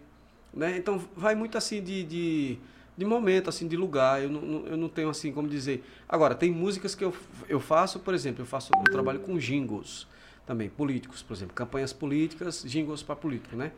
[0.54, 0.78] Né?
[0.78, 2.58] Então vai muito assim de, de
[2.98, 4.22] de momento, assim, de lugar.
[4.22, 5.84] Eu não, eu não tenho assim como dizer.
[6.08, 7.14] Agora, tem músicas que eu,
[7.48, 10.08] eu faço, por exemplo, eu faço, eu trabalho com jingles
[10.46, 13.72] também, políticos, por exemplo, campanhas políticas, jingles para político, né?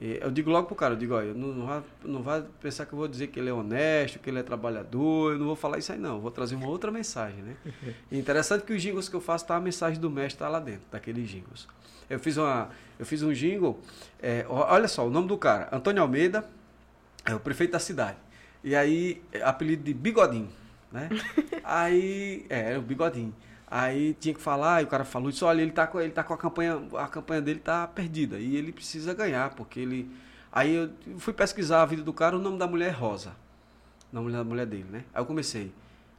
[0.00, 2.86] E eu digo logo pro cara, eu digo, olha, não, não, vai, não vai pensar
[2.86, 5.56] que eu vou dizer que ele é honesto, que ele é trabalhador, eu não vou
[5.56, 7.56] falar isso aí não, eu vou trazer uma outra mensagem, né?
[8.10, 10.58] E interessante que os jingles que eu faço, tá a mensagem do mestre tá lá
[10.58, 11.68] dentro, daqueles jingles.
[12.10, 13.78] Eu fiz, uma, eu fiz um jingle,
[14.20, 16.44] é, olha só, o nome do cara, Antônio Almeida,
[17.24, 18.16] é o prefeito da cidade.
[18.64, 20.48] E aí, apelido de Bigodinho,
[20.90, 21.08] né?
[21.64, 23.34] aí, é, era o Bigodinho.
[23.66, 26.22] Aí tinha que falar, e o cara falou isso, olha, ele tá com, ele tá
[26.22, 30.10] com a campanha, a campanha dele tá perdida, e ele precisa ganhar, porque ele...
[30.52, 33.34] Aí eu fui pesquisar a vida do cara, o nome da mulher é Rosa,
[34.12, 35.04] o nome da mulher dele, né?
[35.14, 35.72] Aí eu comecei,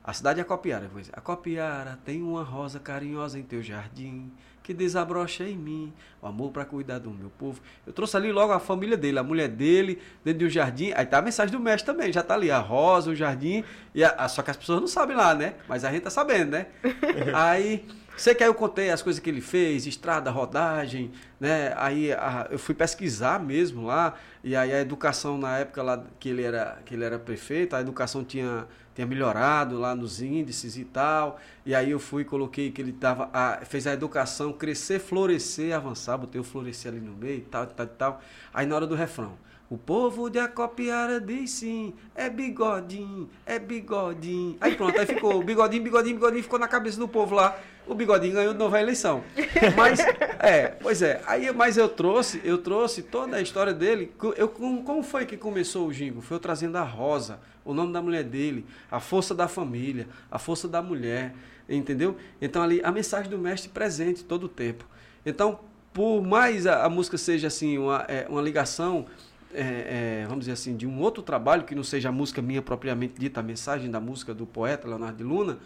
[0.03, 4.29] a cidade é a Copiara, a Copiara tem uma rosa carinhosa em teu jardim,
[4.61, 7.61] que desabrocha em mim o amor para cuidar do meu povo.
[7.85, 10.91] Eu trouxe ali logo a família dele, a mulher dele, dentro de um jardim.
[10.95, 13.63] Aí tá a mensagem do mestre também, já tá ali a rosa, o jardim,
[13.93, 15.55] e a, a, só que as pessoas não sabem lá, né?
[15.67, 16.67] Mas a gente tá sabendo, né?
[17.33, 17.85] aí,
[18.17, 21.73] sei que aí eu contei as coisas que ele fez, estrada, rodagem, né?
[21.77, 26.29] Aí a, eu fui pesquisar mesmo lá, e aí a educação na época lá que
[26.29, 30.85] ele era, que ele era prefeito, a educação tinha tinha melhorado lá nos índices e
[30.85, 31.39] tal.
[31.65, 36.17] E aí eu fui coloquei que ele tava a, fez a educação crescer, florescer, avançar,
[36.17, 38.21] botei o florescer ali no meio e tal, tal, tal.
[38.53, 39.33] Aí na hora do refrão,
[39.73, 44.55] o povo de Acopiara diz sim, é bigodinho, é bigodinho.
[44.61, 47.57] Aí pronto, aí ficou bigodinho, bigodinho, bigodinho, ficou na cabeça do povo lá.
[47.87, 49.23] O bigodinho ganhou de novo a eleição.
[49.75, 49.99] Mas,
[50.39, 54.13] é, pois é, aí, mas eu trouxe, eu trouxe toda a história dele.
[54.37, 56.21] Eu, como foi que começou o Jingo?
[56.21, 60.39] Foi eu trazendo a Rosa, o nome da mulher dele, a força da família, a
[60.39, 61.33] força da mulher,
[61.67, 62.17] entendeu?
[62.41, 64.85] Então ali a mensagem do mestre presente todo o tempo.
[65.25, 65.59] Então,
[65.93, 69.05] por mais a, a música seja assim uma, é, uma ligação
[69.53, 72.61] é, é, vamos dizer assim, de um outro trabalho que não seja a música minha
[72.61, 75.59] propriamente dita, a mensagem da música do poeta Leonardo de Luna,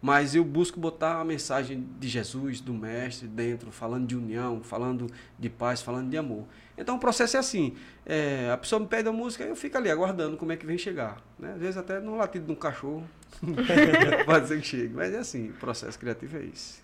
[0.00, 5.06] mas eu busco botar a mensagem de Jesus, do Mestre, dentro, falando de união, falando
[5.38, 6.44] de paz, falando de amor.
[6.76, 9.90] Então o processo é assim: é, a pessoa me pede a música, eu fico ali
[9.90, 11.18] aguardando como é que vem chegar.
[11.38, 11.52] Né?
[11.54, 13.04] Às vezes até no latido de um cachorro
[14.26, 16.82] pode ser que chegue, mas é assim: o processo criativo é isso.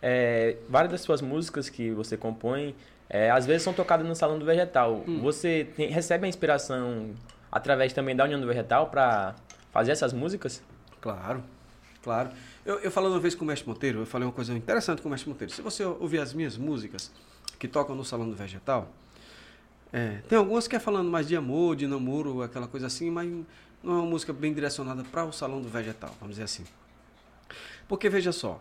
[0.00, 2.74] É, várias das suas músicas que você compõe
[3.08, 5.04] é, às vezes são tocadas no Salão do Vegetal.
[5.06, 5.20] Hum.
[5.20, 7.14] Você tem, recebe a inspiração
[7.50, 9.34] através também da União do Vegetal para
[9.70, 10.62] fazer essas músicas?
[11.00, 11.42] Claro,
[12.02, 12.30] claro.
[12.64, 15.08] Eu, eu falando uma vez com o Mestre Monteiro, eu falei uma coisa interessante com
[15.08, 15.52] o Mestre Monteiro.
[15.52, 17.12] Se você ouvir as minhas músicas
[17.58, 18.90] que tocam no Salão do Vegetal,
[19.92, 23.30] é, tem algumas que é falando mais de amor, de namoro, aquela coisa assim, mas
[23.82, 26.64] não é uma música bem direcionada para o Salão do Vegetal, vamos dizer assim.
[27.86, 28.60] Porque veja só,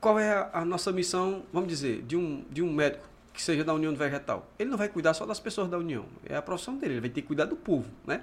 [0.00, 3.64] qual é a, a nossa missão, vamos dizer, de um, de um médico que seja
[3.64, 4.46] da União do Vegetal.
[4.58, 7.10] Ele não vai cuidar só das pessoas da União, é a profissão dele, ele vai
[7.10, 8.22] ter que cuidar do povo, né?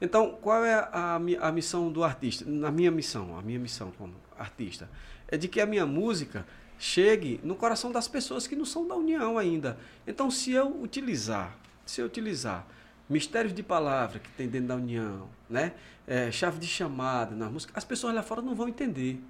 [0.00, 2.44] Então, qual é a, a missão do artista?
[2.44, 4.90] Na minha missão, a minha missão como artista,
[5.28, 6.44] é de que a minha música
[6.78, 9.78] chegue no coração das pessoas que não são da união ainda.
[10.06, 11.56] Então, se eu utilizar,
[11.86, 12.66] se eu utilizar
[13.08, 15.72] mistérios de palavra que tem dentro da união, né?
[16.06, 19.20] É, chave de chamada na música, as pessoas lá fora não vão entender.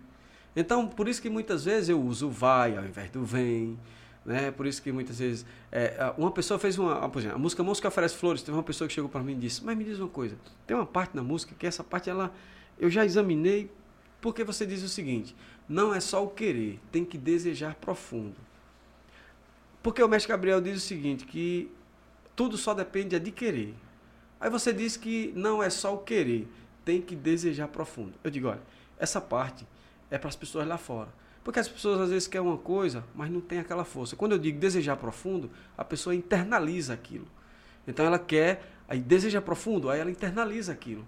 [0.55, 3.78] Então, por isso que muitas vezes eu uso vai ao invés do vem.
[4.24, 4.51] Né?
[4.53, 5.45] Por isso que muitas vezes.
[5.70, 7.09] É, uma pessoa fez uma.
[7.09, 8.43] Por exemplo, a música Música Oferece Flores.
[8.43, 10.36] Teve uma pessoa que chegou para mim e disse: Mas me diz uma coisa.
[10.66, 12.32] Tem uma parte na música que essa parte ela,
[12.78, 13.70] eu já examinei.
[14.20, 15.34] Porque você diz o seguinte:
[15.68, 18.36] não é só o querer, tem que desejar profundo.
[19.82, 21.70] Porque o mestre Gabriel diz o seguinte, que
[22.36, 23.74] tudo só depende de querer.
[24.40, 26.48] Aí você diz que não é só o querer,
[26.84, 28.14] tem que desejar profundo.
[28.22, 28.62] Eu digo, olha,
[28.98, 29.66] essa parte
[30.10, 31.08] é para as pessoas lá fora.
[31.44, 34.14] Porque as pessoas às vezes querem uma coisa, mas não tem aquela força.
[34.14, 37.26] Quando eu digo desejar profundo, a pessoa internaliza aquilo.
[37.86, 41.06] Então ela quer, aí deseja profundo, aí ela internaliza aquilo.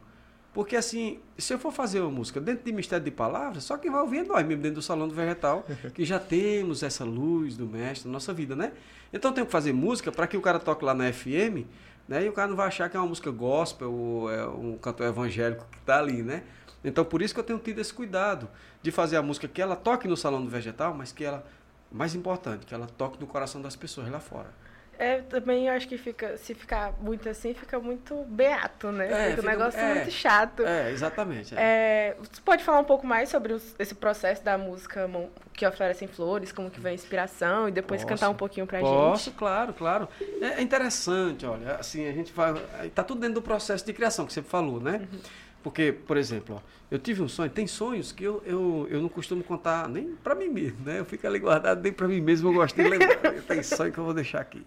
[0.54, 3.90] Porque assim, se eu for fazer uma música dentro de mistério de palavras, só quem
[3.90, 7.56] vai ouvir é nós mesmo dentro do salão do vegetal, que já temos essa luz
[7.56, 8.72] do mestre na nossa vida, né?
[9.12, 11.66] Então tem que fazer música para que o cara toque lá na FM,
[12.08, 12.24] né?
[12.24, 15.08] E o cara não vai achar que é uma música gospel ou é um cantor
[15.08, 16.44] evangélico que está ali, né?
[16.84, 18.48] Então por isso que eu tenho tido esse cuidado
[18.80, 21.44] de fazer a música que ela toque no salão do vegetal, mas que ela,
[21.90, 24.52] mais importante, que ela toque no coração das pessoas lá fora.
[24.98, 29.06] É, também acho que fica, se ficar muito assim, fica muito beato, né?
[29.06, 30.64] É, fica, fica um negócio é, muito chato.
[30.64, 31.54] É, exatamente.
[31.54, 31.58] É.
[31.58, 32.16] é.
[32.18, 35.08] você pode falar um pouco mais sobre os, esse processo da música
[35.52, 38.80] que oferecem flores, como que vem a inspiração, e depois posso, cantar um pouquinho pra
[38.80, 39.10] posso, gente?
[39.10, 40.08] Posso, claro, claro.
[40.40, 42.54] É interessante, olha, assim, a gente vai.
[42.94, 45.06] Tá tudo dentro do processo de criação que você falou, né?
[45.12, 45.20] Uhum.
[45.64, 46.60] Porque, por exemplo, ó,
[46.90, 50.34] eu tive um sonho, tem sonhos que eu, eu, eu não costumo contar nem para
[50.34, 51.00] mim mesmo, né?
[51.00, 53.32] Eu fico ali guardado nem para mim mesmo, eu gosto de lembrar.
[53.48, 54.62] tem sonho que eu vou deixar aqui.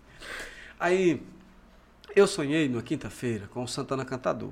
[0.79, 1.21] Aí,
[2.15, 4.51] eu sonhei numa quinta-feira com o Santana Cantador.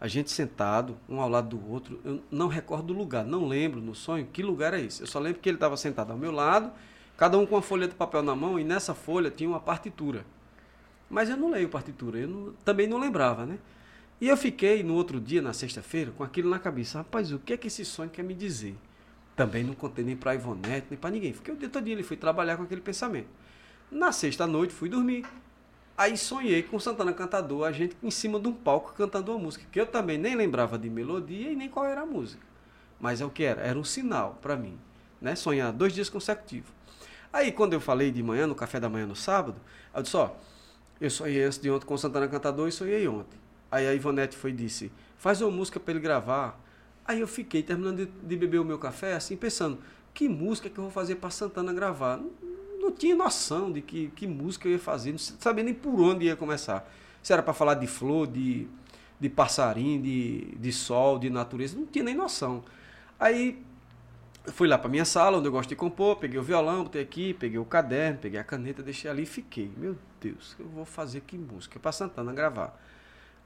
[0.00, 3.78] A gente sentado, um ao lado do outro, eu não recordo o lugar, não lembro
[3.78, 5.02] no sonho que lugar é esse.
[5.02, 6.72] Eu só lembro que ele estava sentado ao meu lado,
[7.18, 10.24] cada um com uma folha de papel na mão, e nessa folha tinha uma partitura.
[11.10, 13.58] Mas eu não leio partitura, eu não, também não lembrava, né?
[14.22, 16.98] E eu fiquei no outro dia, na sexta-feira, com aquilo na cabeça.
[16.98, 18.76] Rapaz, o que é que esse sonho quer me dizer?
[19.34, 21.32] Também não contei nem para Ivonete, nem para ninguém.
[21.32, 23.26] Fiquei o dia todo dia, ele foi trabalhar com aquele pensamento.
[23.90, 25.26] Na sexta-noite, fui dormir.
[25.98, 29.66] Aí sonhei com Santana Cantador, a gente em cima de um palco cantando uma música,
[29.72, 32.46] que eu também nem lembrava de melodia e nem qual era a música.
[33.00, 33.60] Mas é o que era?
[33.60, 34.78] Era um sinal para mim,
[35.20, 35.34] né?
[35.34, 36.70] Sonhar dois dias consecutivos.
[37.32, 39.60] Aí, quando eu falei de manhã, no café da manhã no sábado,
[39.92, 40.30] eu disse, ó,
[41.00, 43.41] eu sonhei antes de ontem com Santana Cantador e sonhei ontem.
[43.72, 46.60] Aí a Ivonete foi e disse, faz uma música para ele gravar.
[47.06, 49.78] Aí eu fiquei terminando de, de, beber o meu café, assim, pensando,
[50.12, 52.18] que música que eu vou fazer para Santana gravar?
[52.18, 52.30] Não,
[52.78, 56.26] não, tinha noção de que, que música eu ia fazer, não sabia nem por onde
[56.26, 56.86] ia começar.
[57.22, 58.68] Se era para falar de flor, de,
[59.18, 62.62] de passarinho, de, de sol, de natureza, não tinha nem noção.
[63.18, 63.64] Aí
[64.48, 67.32] fui lá para minha sala, onde eu gosto de compor, peguei o violão, botei aqui,
[67.32, 69.72] peguei o caderno, peguei a caneta, deixei ali e fiquei.
[69.78, 72.78] Meu Deus, eu vou fazer que música para Santana gravar.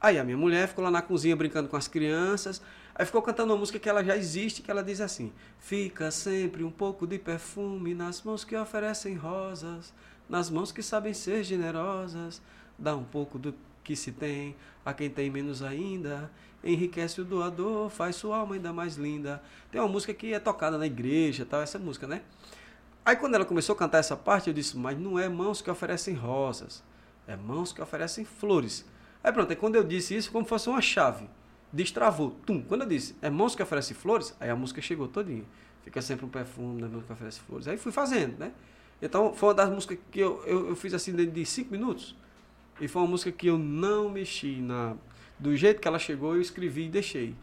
[0.01, 2.61] Aí a minha mulher ficou lá na cozinha brincando com as crianças.
[2.95, 6.65] Aí ficou cantando uma música que ela já existe, que ela diz assim: Fica sempre
[6.65, 9.93] um pouco de perfume nas mãos que oferecem rosas,
[10.29, 12.41] nas mãos que sabem ser generosas.
[12.79, 16.31] Dá um pouco do que se tem a quem tem menos ainda.
[16.63, 19.43] Enriquece o doador, faz sua alma ainda mais linda.
[19.71, 22.23] Tem uma música que é tocada na igreja, tal, essa música, né?
[23.05, 25.71] Aí quando ela começou a cantar essa parte, eu disse: Mas não é mãos que
[25.71, 26.83] oferecem rosas,
[27.27, 28.85] é mãos que oferecem flores.
[29.23, 31.29] Aí pronto, aí quando eu disse isso, como fosse uma chave,
[31.73, 32.63] destravou, tum.
[32.63, 35.45] Quando eu disse, é mãos que oferece flores, aí a música chegou todinha.
[35.83, 37.69] Fica sempre um perfume na mão que oferece flores.
[37.69, 38.53] Aí fui fazendo, né?
[39.01, 42.17] Então foi uma das músicas que eu, eu, eu fiz assim dentro de cinco minutos.
[42.81, 44.97] E foi uma música que eu não mexi na.
[45.39, 47.35] Do jeito que ela chegou, eu escrevi e deixei.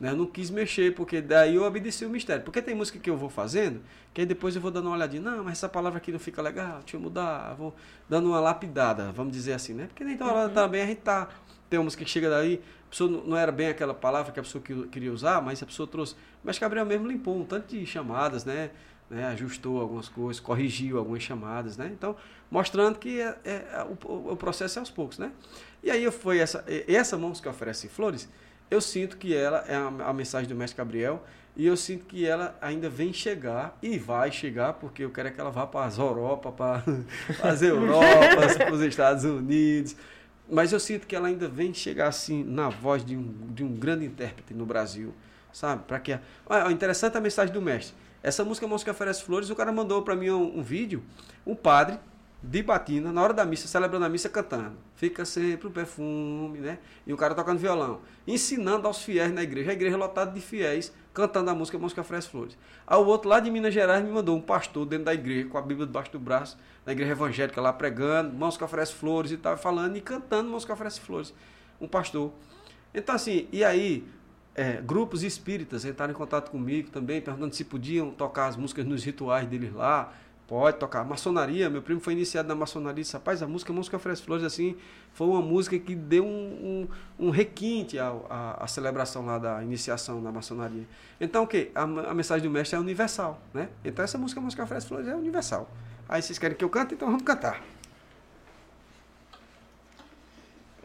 [0.00, 0.10] Né?
[0.10, 2.44] Eu não quis mexer, porque daí eu obedeci o mistério.
[2.44, 3.80] Porque tem música que eu vou fazendo,
[4.14, 5.22] que aí depois eu vou dando uma olhadinha.
[5.22, 7.54] Não, mas essa palavra aqui não fica legal, deixa eu mudar.
[7.54, 7.74] Vou
[8.08, 9.86] dando uma lapidada, vamos dizer assim, né?
[9.88, 10.54] Porque nem toda hora uhum.
[10.54, 11.28] também a gente tá.
[11.68, 14.42] Tem uma música que chega daí, a pessoa não era bem aquela palavra que a
[14.42, 16.14] pessoa queria usar, mas a pessoa trouxe.
[16.42, 18.70] Mas Gabriel mesmo limpou um tanto de chamadas, né?
[19.10, 19.26] né?
[19.26, 21.90] Ajustou algumas coisas, corrigiu algumas chamadas, né?
[21.92, 22.16] Então,
[22.50, 25.30] mostrando que é, é, o, o, processo é aos poucos, né?
[25.82, 28.28] E aí foi essa, essa música que oferece flores
[28.70, 31.22] eu sinto que ela é a, a, mensagem do mestre Gabriel
[31.56, 35.40] e eu sinto que ela ainda vem chegar e vai chegar porque eu quero que
[35.40, 36.82] ela vá para as Europa, para
[37.42, 39.96] as Europas, para os Estados Unidos.
[40.50, 43.74] Mas eu sinto que ela ainda vem chegar assim na voz de um, de um
[43.74, 45.14] grande intérprete no Brasil,
[45.52, 45.82] sabe?
[45.84, 47.94] Para que Olha, interessante a mensagem do mestre.
[48.22, 51.02] Essa música Música Oferece Flores, o cara mandou para mim um, um vídeo,
[51.46, 51.98] um padre
[52.42, 54.76] de batina, na hora da missa, celebrando a missa cantando.
[54.94, 56.78] Fica sempre o perfume, né?
[57.06, 58.00] E o cara tocando violão.
[58.26, 59.70] Ensinando aos fiéis na igreja.
[59.70, 62.56] A igreja lotada de fiéis, cantando a música Música Fres Flores.
[62.86, 65.58] Aí o outro lá de Minas Gerais me mandou um pastor dentro da igreja, com
[65.58, 69.56] a Bíblia debaixo do braço, na igreja evangélica lá pregando, Música Fres Flores e tal,
[69.56, 71.34] falando e cantando Música Fres Flores.
[71.80, 72.32] Um pastor.
[72.94, 74.06] Então assim, e aí,
[74.54, 79.02] é, grupos espíritas entraram em contato comigo também, perguntando se podiam tocar as músicas nos
[79.02, 80.12] rituais deles lá.
[80.48, 81.04] Pode tocar.
[81.04, 83.02] Maçonaria, meu primo foi iniciado na maçonaria.
[83.02, 84.78] Disse, Rapaz, a música, a música Fres Flores, assim,
[85.12, 86.88] foi uma música que deu um,
[87.20, 90.84] um, um requinte à, à, celebração lá da iniciação na maçonaria.
[91.20, 91.70] Então, o quê?
[91.74, 93.68] A, a, mensagem do mestre é universal, né?
[93.84, 95.70] Então, essa música, a música Fres Flores, é universal.
[96.08, 96.94] Aí, vocês querem que eu cante?
[96.94, 97.62] Então, vamos cantar.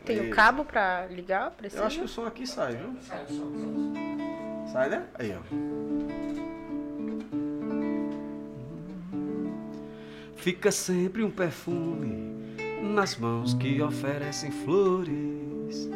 [0.04, 1.52] Tem o cabo para ligar?
[1.52, 1.82] Precisa?
[1.82, 2.98] Eu acho que o som aqui sai, viu?
[3.02, 3.26] Sai.
[4.74, 5.06] Sai, né?
[5.16, 6.63] Aí, ó.
[10.44, 12.36] Fica sempre um perfume
[12.82, 15.90] nas mãos que oferecem flores.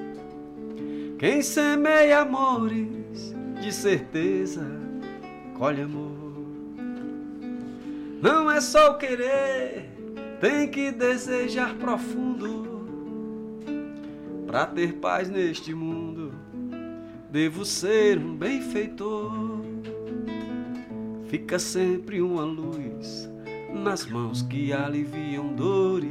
[1.19, 4.65] Quem semeia amores, de certeza
[5.57, 6.45] colhe amor.
[8.21, 9.89] Não é só o querer,
[10.39, 12.85] tem que desejar profundo.
[14.45, 16.33] Para ter paz neste mundo,
[17.29, 19.59] devo ser um benfeitor.
[21.27, 23.29] Fica sempre uma luz
[23.73, 26.07] nas mãos que aliviam dores.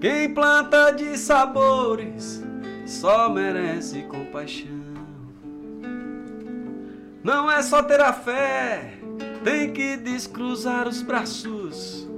[0.00, 2.42] Quem planta de sabores
[2.86, 4.82] só merece compaixão.
[7.22, 8.94] Não é só ter a fé,
[9.44, 12.08] tem que descruzar os braços.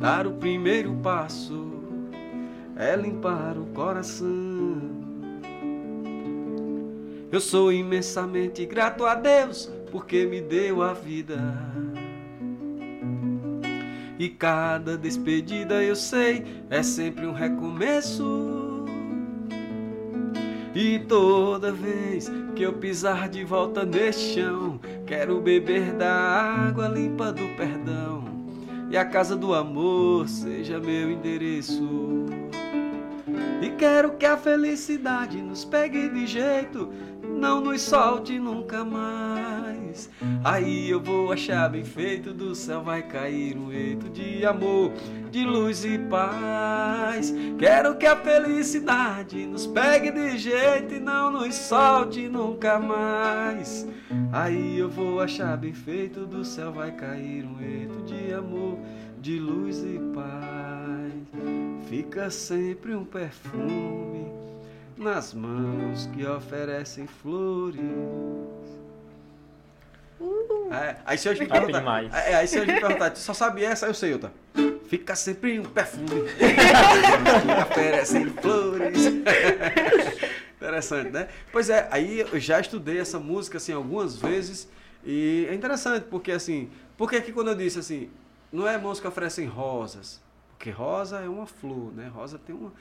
[0.00, 1.64] Dar o primeiro passo
[2.76, 4.96] é limpar o coração.
[7.30, 11.38] Eu sou imensamente grato a Deus porque me deu a vida.
[14.18, 18.84] E cada despedida eu sei é sempre um recomeço.
[20.74, 27.32] E toda vez que eu pisar de volta neste chão, quero beber da água limpa
[27.32, 28.24] do perdão.
[28.90, 32.26] E a casa do amor seja meu endereço.
[33.62, 36.92] E quero que a felicidade nos pegue de jeito,
[37.22, 39.55] não nos solte nunca mais.
[40.44, 44.92] Aí eu vou achar bem feito, do céu vai cair um eito de amor,
[45.30, 47.32] de luz e paz.
[47.58, 53.86] Quero que a felicidade nos pegue de jeito e não nos solte nunca mais.
[54.32, 58.78] Aí eu vou achar bem feito, do céu vai cair um eito de amor,
[59.20, 61.12] de luz e paz.
[61.88, 64.26] Fica sempre um perfume
[64.96, 67.80] nas mãos que oferecem flores.
[70.20, 70.72] Uh.
[70.72, 73.64] É, aí se eu me perguntar, é, aí se eu me perguntar, tu só sabe
[73.64, 74.32] essa, eu sei outra.
[74.88, 76.08] Fica sempre um perfume.
[77.46, 79.06] Café sem flores.
[80.56, 81.28] interessante, né?
[81.52, 84.68] Pois é, aí eu já estudei essa música assim algumas vezes
[85.04, 88.10] e é interessante porque assim, porque aqui quando eu disse assim,
[88.52, 90.20] não é música oferecem rosas,
[90.56, 92.08] porque rosa é uma flor, né?
[92.08, 92.72] Rosa tem uma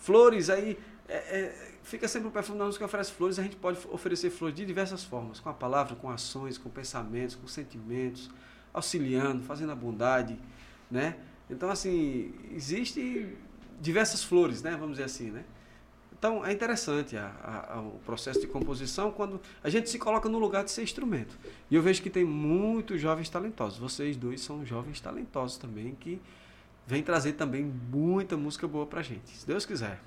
[0.00, 0.78] flores aí
[1.08, 4.30] é, é, fica sempre o perfume da música que oferece flores, a gente pode oferecer
[4.30, 8.30] flores de diversas formas, com a palavra, com ações, com pensamentos, com sentimentos,
[8.72, 10.38] auxiliando, fazendo a bondade,
[10.90, 11.16] né?
[11.48, 13.34] Então, assim, existe
[13.80, 14.72] diversas flores, né?
[14.72, 15.44] Vamos dizer assim, né?
[16.18, 20.28] Então, é interessante a, a, a, o processo de composição quando a gente se coloca
[20.28, 21.38] no lugar de ser instrumento.
[21.70, 23.78] E eu vejo que tem muitos jovens talentosos.
[23.78, 26.20] Vocês dois são jovens talentosos também, que
[26.86, 30.00] vêm trazer também muita música boa pra gente, se Deus quiser.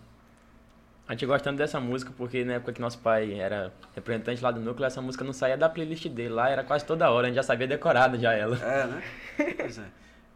[1.07, 4.61] A gente gostando dessa música porque na época que nosso pai era representante lá do
[4.61, 7.35] núcleo, essa música não saía da playlist dele lá, era quase toda hora, a gente
[7.35, 8.57] já sabia decorada já ela.
[8.57, 9.03] É, né?
[9.57, 9.85] Pois é.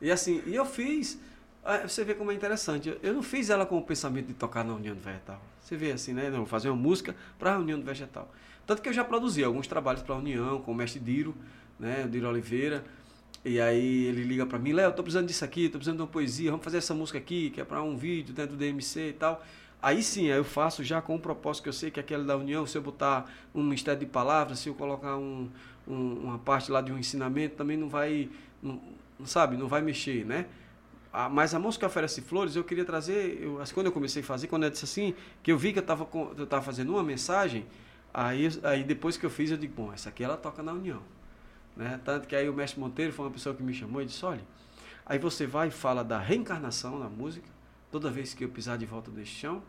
[0.01, 1.20] E assim, e eu fiz,
[1.63, 4.66] ah, você vê como é interessante, eu não fiz ela com o pensamento de tocar
[4.66, 5.41] na União do Vegetal.
[5.61, 6.30] Você vê assim, né?
[6.30, 8.30] Não, fazer uma música para a União do Vegetal.
[8.68, 11.36] Tanto que eu já produzi alguns trabalhos para a União, com o mestre Diro,
[11.80, 12.03] né?
[12.05, 12.84] O Diro Oliveira.
[13.43, 16.07] E aí ele liga para mim, Léo, tô precisando disso aqui, tô precisando de uma
[16.07, 19.13] poesia, vamos fazer essa música aqui, que é para um vídeo dentro do DMC e
[19.13, 19.43] tal.
[19.86, 22.36] Aí sim, eu faço já com o propósito que eu sei que é aquele da
[22.36, 25.48] união, se eu botar um mistério de palavras, se eu colocar um,
[25.88, 28.28] um, uma parte lá de um ensinamento, também não vai,
[28.64, 28.82] não,
[29.26, 30.48] sabe, não vai mexer, né?
[31.14, 34.48] Ah, mas a música oferece flores, eu queria trazer, eu, quando eu comecei a fazer,
[34.48, 35.14] quando eu disse assim,
[35.44, 37.64] que eu vi que eu estava eu tava fazendo uma mensagem,
[38.12, 41.04] aí, aí depois que eu fiz, eu digo, bom, essa aqui ela toca na união.
[41.78, 42.02] Né?
[42.04, 44.42] Tanto que aí o mestre Monteiro foi uma pessoa que me chamou e disse, olha,
[45.06, 47.48] aí você vai e fala da reencarnação na música,
[47.92, 49.62] toda vez que eu pisar de volta deste chão,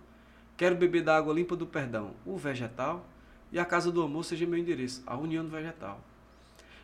[0.56, 3.06] Quero beber da água limpa do perdão, o vegetal,
[3.52, 6.00] e a casa do amor seja meu endereço, a união do vegetal.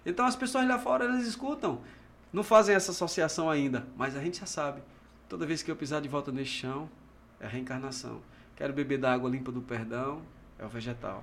[0.05, 1.81] Então as pessoas lá fora, elas escutam
[2.33, 4.81] não fazem essa associação ainda, mas a gente já sabe.
[5.29, 6.89] Toda vez que eu pisar de volta nesse chão,
[7.39, 8.23] é a reencarnação.
[8.57, 10.23] Quero beber da água limpa do perdão,
[10.59, 11.23] é o vegetal.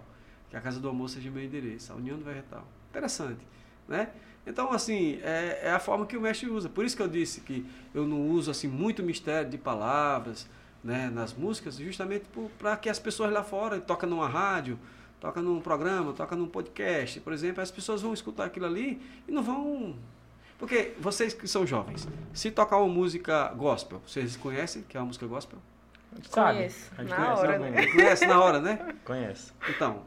[0.49, 2.67] Que a casa do amor seja meu endereço, a união do vegetal.
[2.89, 3.41] Interessante,
[3.87, 4.09] né?
[4.45, 6.69] Então, assim, é, é, a forma que o mestre usa.
[6.69, 10.47] Por isso que eu disse que eu não uso assim muito mistério de palavras
[10.84, 12.25] né, nas músicas, justamente
[12.57, 14.80] para que as pessoas lá fora, toca numa rádio,
[15.19, 19.32] toca num programa, toca num podcast, por exemplo, as pessoas vão escutar aquilo ali e
[19.32, 19.95] não vão.
[20.57, 25.07] Porque vocês que são jovens, se tocar uma música gospel, vocês conhecem que é uma
[25.07, 25.59] música gospel?
[26.30, 26.57] Sabe?
[26.57, 26.91] Conheço.
[26.97, 27.88] A gente na conhece, hora, né?
[27.88, 28.95] Conhece na hora, né?
[29.05, 29.53] Conhece.
[29.69, 30.01] Então,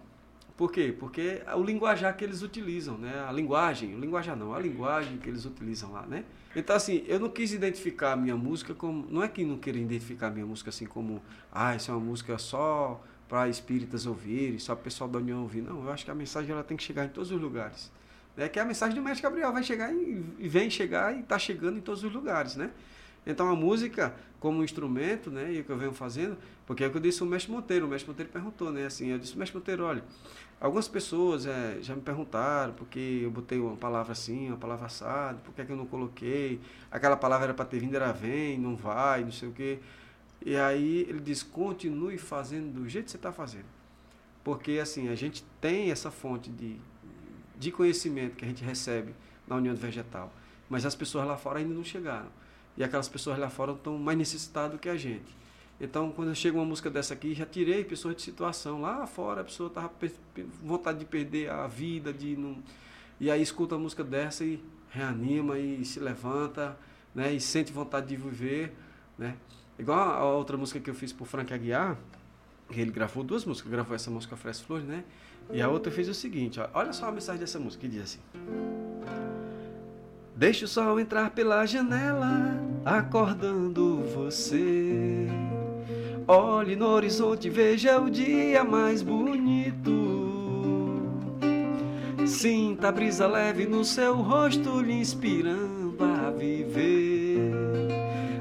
[0.57, 0.95] por quê?
[0.99, 3.25] Porque o linguajar que eles utilizam, né?
[3.27, 6.25] A linguagem, o linguajar não, a linguagem que eles utilizam lá, né?
[6.55, 9.07] Então, assim, eu não quis identificar a minha música como...
[9.11, 11.23] Não é que não queira identificar a minha música assim como...
[11.51, 15.41] Ah, isso é uma música só para espíritas ouvirem, só para o pessoal da União
[15.41, 15.63] ouvir.
[15.63, 17.91] Não, eu acho que a mensagem ela tem que chegar em todos os lugares.
[18.37, 21.39] É que a mensagem do Mestre Gabriel vai chegar e, e vem chegar e está
[21.39, 22.71] chegando em todos os lugares, né?
[23.27, 26.37] Então a música como instrumento, né, e o que eu venho fazendo,
[26.67, 29.07] porque é o que eu disse o mestre Monteiro, o mestre Monteiro perguntou, né, assim,
[29.07, 30.03] eu disse, mestre Monteiro, olha,
[30.63, 35.39] algumas pessoas é, já me perguntaram porque eu botei uma palavra assim, uma palavra assada,
[35.45, 38.59] por que, é que eu não coloquei, aquela palavra era para ter vindo, era vem,
[38.59, 39.81] não vai, não sei o quê.
[40.45, 43.67] E aí ele diz, continue fazendo do jeito que você está fazendo.
[44.45, 46.77] Porque assim, a gente tem essa fonte de,
[47.59, 49.15] de conhecimento que a gente recebe
[49.49, 50.33] na União Vegetal,
[50.71, 52.29] mas as pessoas lá fora ainda não chegaram.
[52.77, 55.42] E aquelas pessoas lá fora estão mais necessitadas do que a gente.
[55.83, 58.81] Então, quando chega uma música dessa aqui, já tirei pessoas de situação.
[58.81, 60.09] Lá fora a pessoa estava com
[60.63, 62.63] vontade de perder a vida, de não.
[63.19, 66.79] E aí escuta a música dessa e reanima e se levanta,
[67.13, 67.33] né?
[67.33, 68.73] E sente vontade de viver,
[69.19, 69.35] né?
[69.77, 71.99] Igual a outra música que eu fiz por Frank Aguiar,
[72.71, 75.03] que ele gravou duas músicas, gravou essa música Fres Flores, né?
[75.51, 78.03] E a outra fez o seguinte, ó, olha só a mensagem dessa música, que diz
[78.05, 78.21] assim:
[80.37, 82.55] Deixe o sol entrar pela janela,
[82.85, 85.27] acordando você.
[86.35, 89.93] Olhe no horizonte, veja o dia mais bonito.
[92.25, 97.53] Sinta a brisa leve no seu rosto, lhe inspirando a viver.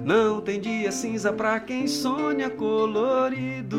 [0.06, 3.78] Não tem dia cinza pra quem sonha colorido.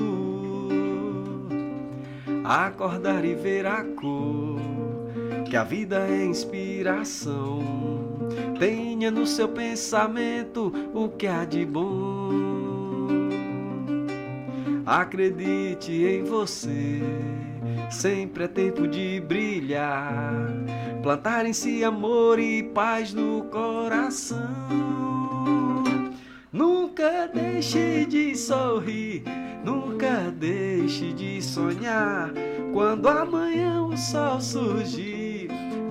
[2.45, 4.61] Acordar e ver a cor,
[5.49, 7.63] que a vida é inspiração
[8.59, 12.52] Tenha no seu pensamento o que há de bom.
[14.85, 17.01] Acredite em você,
[17.91, 20.47] sempre é tempo de brilhar.
[21.03, 24.39] Plantar em si amor e paz no coração.
[26.53, 29.25] Nunca deixe de sorrir,
[29.65, 32.31] nunca deixe de sonhar.
[32.73, 35.33] Quando amanhã o sol surgir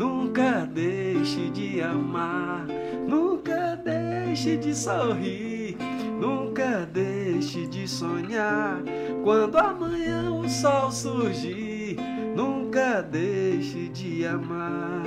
[0.02, 2.66] Nunca deixe de amar,
[3.08, 5.78] nunca deixe de sorrir,
[6.20, 7.11] nunca deixe
[7.42, 8.82] de sonhar.
[9.24, 11.98] Quando amanhã o sol surgir,
[12.36, 15.04] nunca deixe de amar,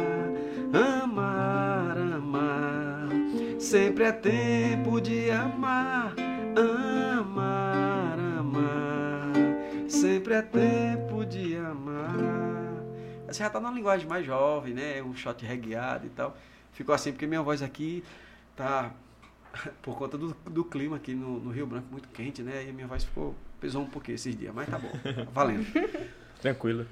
[1.03, 3.09] amar, amar.
[3.59, 6.15] Sempre é tempo de amar,
[6.57, 9.33] amar, amar.
[9.89, 12.55] Sempre é tempo de amar
[13.35, 15.03] você já tá numa linguagem mais jovem, né?
[15.03, 16.37] Um shot regueado e tal.
[16.73, 18.05] Ficou assim, porque minha voz aqui
[18.55, 18.93] tá
[19.83, 22.65] por conta do, do clima aqui no, no, Rio Branco muito quente, né?
[22.67, 25.67] E a minha voz ficou pesou um pouquinho esses dias, mas tá bom, tá valendo.
[26.41, 26.87] Tranquilo.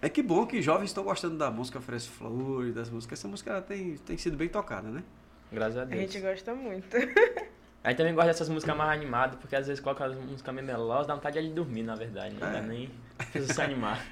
[0.00, 3.18] É que bom que jovens estão gostando da música Fresco Flores, das músicas.
[3.18, 5.02] Essa música tem, tem sido bem tocada, né?
[5.50, 5.98] Graças a Deus.
[5.98, 6.96] A gente gosta muito.
[7.84, 10.66] A gente também gosta dessas músicas mais animadas, porque às vezes coloca as músicas meio
[10.66, 12.34] melosas, dá vontade de dormir, na verdade.
[12.34, 12.58] Não né?
[12.58, 12.60] é.
[12.60, 12.90] dá nem
[13.30, 14.04] precisa se animar.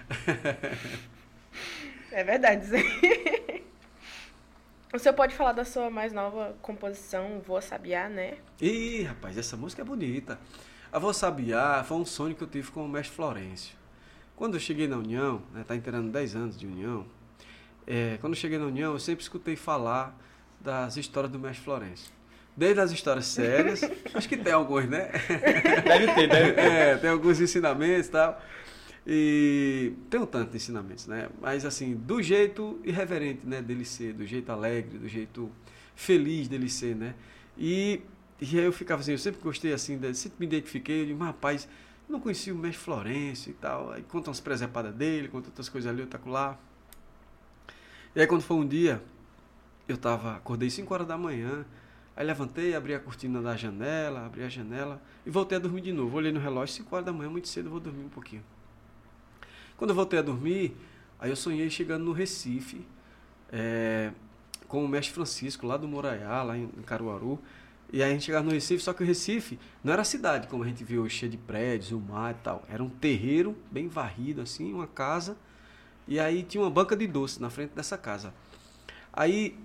[2.13, 3.44] É verdade, isso aí.
[4.95, 8.35] O senhor pode falar da sua mais nova composição, Vou Sabiá, né?
[8.61, 10.39] Ih, rapaz, essa música é bonita.
[10.93, 13.75] A Vou Sabiá foi um sonho que eu tive com o mestre Florencio.
[14.37, 17.05] Quando eu cheguei na União, né, tá inteirando 10 anos de União,
[17.85, 20.17] é, quando eu cheguei na União, eu sempre escutei falar
[20.61, 22.13] das histórias do mestre Florencio.
[22.57, 23.83] Desde as histórias sérias,
[24.15, 25.11] acho que tem alguns, né?
[25.85, 26.59] Deve ter, deve ter.
[26.61, 28.41] É, tem alguns ensinamentos e tal.
[29.07, 31.29] E tem um tanto de ensinamentos, né?
[31.41, 35.51] Mas assim, do jeito irreverente, né, dele ser, do jeito alegre, do jeito
[35.95, 37.15] feliz dele ser, né?
[37.57, 38.01] E,
[38.41, 41.69] e aí eu ficava assim, eu sempre gostei assim, sempre me identifiquei, eu digo, rapaz,
[42.09, 43.93] não conhecia o mestre Florencio e tal.
[43.93, 46.59] Aí conta umas presepadas dele, conta outras coisas ali, eu lá.
[48.17, 49.03] E aí quando foi um dia,
[49.87, 51.67] eu tava, acordei 5 horas da manhã,
[52.17, 55.93] Aí levantei, abri a cortina da janela, abri a janela e voltei a dormir de
[55.93, 56.17] novo.
[56.17, 58.45] Olhei no relógio, 5 horas da manhã, muito cedo, vou dormir um pouquinho.
[59.77, 60.77] Quando eu voltei a dormir,
[61.19, 62.87] aí eu sonhei chegando no Recife,
[63.51, 64.13] é,
[64.69, 67.39] com o mestre Francisco, lá do Moraiá, lá em, Caruaru.
[67.93, 70.65] E aí a gente chegava no Recife, só que o Recife não era cidade, como
[70.65, 72.65] a gente viu, cheia de prédios, o mar e tal.
[72.69, 75.37] Era um terreiro bem varrido, assim, uma casa.
[76.07, 78.35] E aí tinha uma banca de doce na frente dessa casa.
[79.13, 79.57] Aí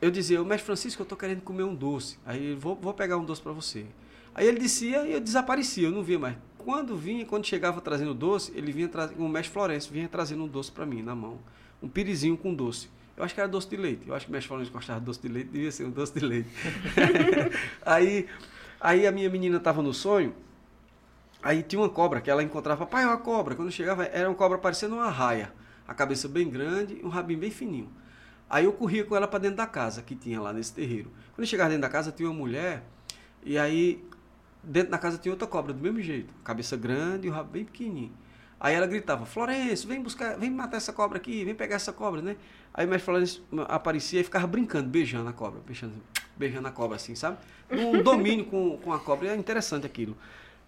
[0.00, 2.18] eu dizia, o mestre Francisco, eu estou querendo comer um doce.
[2.24, 3.86] Aí ele, vou, vou pegar um doce para você.
[4.34, 6.36] Aí ele descia e eu desaparecia, eu não via mais.
[6.64, 10.48] Quando vinha, quando chegava trazendo doce, ele vinha trazendo, o mestre Florencio vinha trazendo um
[10.48, 11.38] doce para mim na mão.
[11.82, 12.88] Um pirizinho com doce.
[13.14, 14.08] Eu acho que era doce de leite.
[14.08, 16.18] Eu acho que o mestre Florencio gostava de doce de leite, devia ser um doce
[16.18, 16.48] de leite.
[17.84, 18.26] aí,
[18.80, 20.34] aí a minha menina estava no sonho,
[21.42, 23.54] aí tinha uma cobra que ela encontrava, pai, é uma cobra.
[23.54, 25.52] Quando chegava, era uma cobra parecendo uma raia.
[25.86, 27.92] A cabeça bem grande e um rabinho bem fininho.
[28.48, 31.10] Aí eu corria com ela para dentro da casa que tinha lá nesse terreiro.
[31.34, 32.82] Quando eu chegava dentro da casa, tinha uma mulher,
[33.44, 34.02] e aí
[34.66, 36.32] dentro da casa tinha outra cobra, do mesmo jeito.
[36.42, 38.12] Cabeça grande e o rabo bem pequenininho.
[38.58, 42.22] Aí ela gritava, Florencio, vem buscar, vem matar essa cobra aqui, vem pegar essa cobra,
[42.22, 42.36] né?
[42.72, 45.94] Aí o mestre Florencio aparecia e ficava brincando, beijando a cobra, beijando,
[46.36, 47.38] beijando a cobra assim, sabe?
[47.70, 50.16] Um domínio com, com a cobra, é interessante aquilo.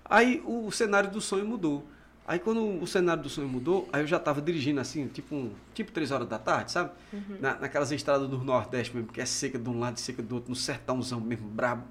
[0.04, 1.86] Aí o cenário do sonho mudou.
[2.28, 5.52] Aí quando o cenário do sonho mudou, aí eu já estava dirigindo assim, tipo um,
[5.72, 6.90] tipo três horas da tarde, sabe?
[7.12, 7.38] Uhum.
[7.40, 10.34] Na, naquelas estradas do Nordeste mesmo, que é seca de um lado e seca do
[10.34, 11.84] outro, no sertãozão mesmo, brabo.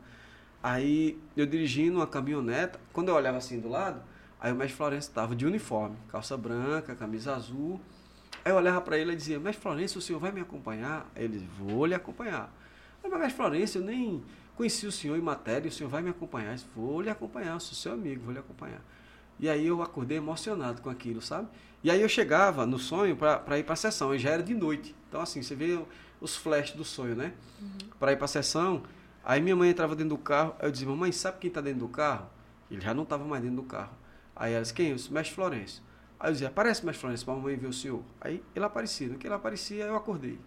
[0.66, 4.01] Aí eu dirigindo uma caminhoneta, quando eu olhava assim do lado,
[4.41, 7.80] aí o mestre Florencio estava de uniforme, calça branca, camisa azul.
[8.43, 11.07] Aí eu olhava para ele e dizia, mestre Florencio, o senhor vai me acompanhar?
[11.16, 12.51] Aí ele dizia, vou lhe acompanhar.
[13.03, 14.24] Aí, mas mestre Florencio, eu nem
[14.55, 16.49] conheci o senhor em matéria, o senhor vai me acompanhar?
[16.49, 18.82] Eu disse, vou lhe acompanhar, sou seu amigo, vou lhe acompanhar.
[19.39, 21.47] E aí eu acordei emocionado com aquilo, sabe?
[21.84, 24.55] E aí eu chegava no sonho para ir para a sessão, e já era de
[24.55, 24.95] noite.
[25.09, 25.80] Então, assim, você vê
[26.20, 27.34] os flashes do sonho, né?
[27.61, 27.89] Uhum.
[27.99, 28.82] Para ir para a sessão,
[29.26, 31.88] Aí minha mãe entrava dentro do carro, eu dizia, mamãe, sabe quem está dentro do
[31.88, 32.30] carro?
[32.69, 33.97] Ele já não estava mais dentro do carro.
[34.36, 34.89] Aí ela disse, quem?
[34.89, 35.82] Eu disse, Mestre Florencio.
[36.19, 38.03] Aí eu dizia, aparece, Mestre Florencio, para mamãe ver o senhor.
[38.21, 39.07] Aí ele aparecia.
[39.07, 40.38] No que ele aparecia, eu acordei.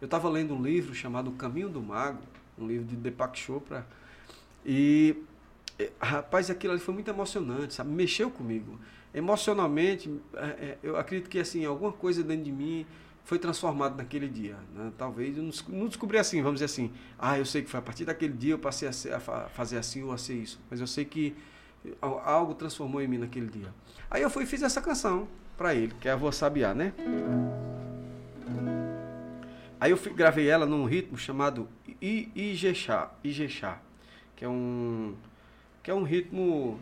[0.00, 2.18] Eu estava lendo um livro chamado O Caminho do Mago,
[2.58, 3.86] um livro de Deepak Chopra,
[4.64, 5.22] e,
[6.00, 7.90] rapaz, aquilo ali foi muito emocionante, sabe?
[7.90, 8.80] Mexeu comigo.
[9.14, 12.84] Emocionalmente, é, é, eu acredito que, assim, alguma coisa dentro de mim
[13.26, 14.56] foi transformado naquele dia.
[14.72, 14.92] Né?
[14.96, 18.04] Talvez eu não descobri assim, vamos dizer assim, ah, eu sei que foi a partir
[18.04, 20.60] daquele dia eu passei a, ser, a fazer assim ou a ser isso.
[20.70, 21.36] Mas eu sei que
[22.00, 23.74] algo transformou em mim naquele dia.
[24.08, 26.92] Aí eu fui e fiz essa canção para ele, que é a Vou Sabiá, né?
[29.80, 31.68] Aí eu fui, gravei ela num ritmo chamado
[32.00, 33.80] Ijexá, Ijexá,
[34.36, 35.16] que é um
[35.86, 36.80] que é um ritmo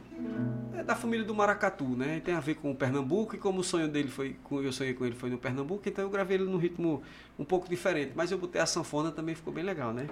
[0.75, 2.23] é da família do maracatu, né?
[2.25, 5.05] Tem a ver com o Pernambuco e como o sonho dele foi, eu sonhei com
[5.05, 7.03] ele foi no Pernambuco, então eu gravei ele num ritmo
[7.39, 10.07] um pouco diferente, mas eu botei a sanfona também ficou bem legal, né?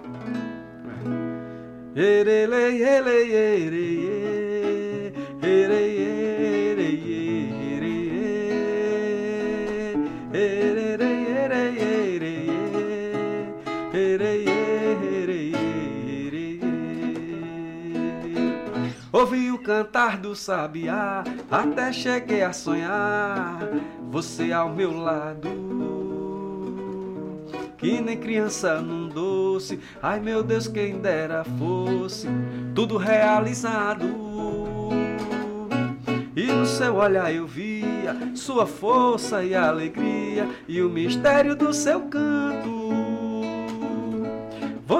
[19.12, 23.58] Ouvi o cantar do sabiá, até cheguei a sonhar
[24.10, 25.50] você ao meu lado.
[27.76, 32.26] Que nem criança num doce, ai meu Deus, quem dera fosse
[32.74, 34.06] tudo realizado.
[36.34, 42.00] E no seu olhar eu via sua força e alegria e o mistério do seu
[42.08, 42.51] canto.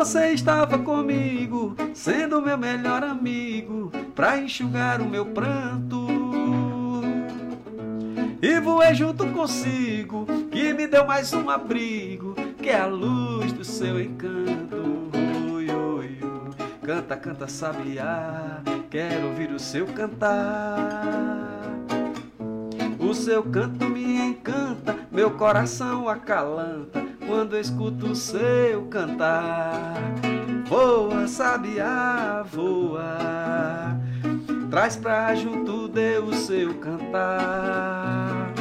[0.02, 6.08] Você estava comigo, sendo meu melhor amigo, pra enxugar o meu pranto.
[8.42, 13.64] E voei junto consigo, que me deu mais um abrigo, que é a luz do
[13.64, 15.08] seu encanto.
[15.52, 16.78] Ui, ui, ui.
[16.84, 21.62] Canta, canta, sabiá, quero ouvir o seu cantar.
[22.98, 29.94] O seu canto me encanta, meu coração acalanta quando escuto o seu cantar.
[30.66, 33.98] Voa, sabiá, voa,
[34.70, 38.52] traz pra junto de o seu cantar.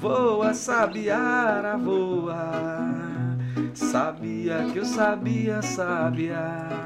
[0.00, 3.36] Voa, sabiá, voa,
[3.74, 6.78] sabia que eu sabia, sabia.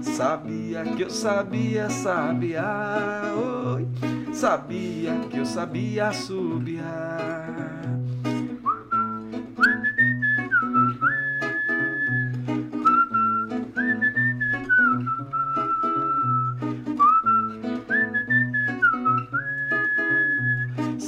[0.00, 2.62] Sabia que eu sabia, sabia,
[3.36, 3.88] oi,
[4.32, 7.73] sabia que eu sabia, subia.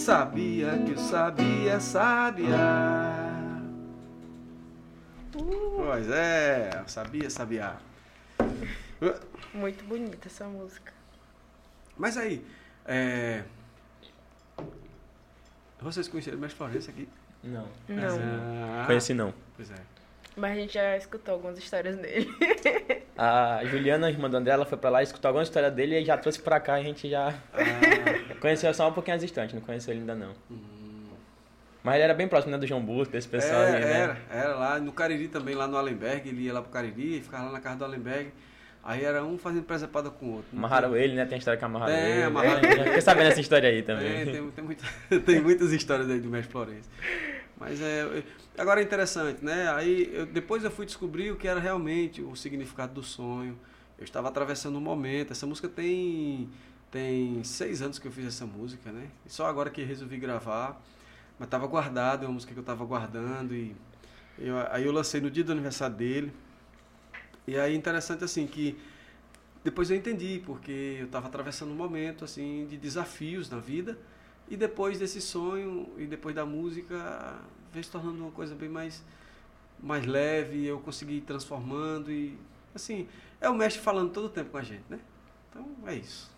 [0.06, 2.46] Sabia que eu sabia, sabia.
[5.34, 5.82] Uh.
[5.84, 7.76] Pois é, sabia, sabia.
[9.52, 10.92] Muito bonita essa música.
[11.98, 12.46] Mas aí,
[12.84, 13.42] é...
[15.80, 17.08] vocês conheceram Mestre Florencio aqui?
[17.42, 17.66] Não.
[17.88, 18.80] Não.
[18.80, 19.34] Ah, Conheci não.
[19.56, 19.95] Pois é.
[20.36, 22.28] Mas a gente já escutou algumas histórias dele.
[23.16, 26.18] a Juliana, irmã do André, ela foi pra lá, escutou alguma história dele e já
[26.18, 26.74] trouxe pra cá.
[26.74, 28.34] A gente já ah.
[28.38, 30.32] conheceu só um pouquinho as distantes, não conheceu ele ainda não.
[30.50, 30.76] Hum.
[31.82, 34.00] Mas ele era bem próximo, né, do João Busco, desse pessoal é, ali, né?
[34.00, 36.28] Era, era lá no Cariri também, lá no Allenberg.
[36.28, 38.32] Ele ia lá pro Cariri, ficava lá na casa do Allenberg.
[38.82, 40.48] Aí era um fazendo presepada com o outro.
[40.56, 41.02] Amarraram tem...
[41.02, 41.24] ele, né?
[41.24, 42.22] Tem a história que amarraram é, ele.
[42.24, 44.20] Amarraram é, Fiquei sabendo essa história aí também.
[44.20, 44.84] É, tem, tem, muita,
[45.24, 46.90] tem muitas histórias aí do Mestre Florencio.
[47.58, 48.24] Mas é.
[48.56, 49.70] Agora é interessante, né?
[49.72, 53.58] Aí eu, depois eu fui descobrir o que era realmente o significado do sonho.
[53.98, 55.32] Eu estava atravessando um momento.
[55.32, 56.48] Essa música tem
[56.90, 59.08] tem seis anos que eu fiz essa música, né?
[59.24, 60.80] E só agora que resolvi gravar.
[61.38, 63.76] Mas estava guardado, é uma música que eu estava guardando e
[64.38, 66.32] eu, aí eu lancei no dia do aniversário dele.
[67.46, 68.78] E aí interessante assim que
[69.62, 73.98] depois eu entendi porque eu estava atravessando um momento assim de desafios na vida
[74.48, 77.34] e depois desse sonho e depois da música
[77.72, 79.04] veio se tornando uma coisa bem mais
[79.78, 82.38] mais leve, eu consegui ir transformando e
[82.74, 83.06] assim,
[83.40, 84.98] é o mestre falando todo o tempo com a gente, né?
[85.50, 86.30] Então é isso.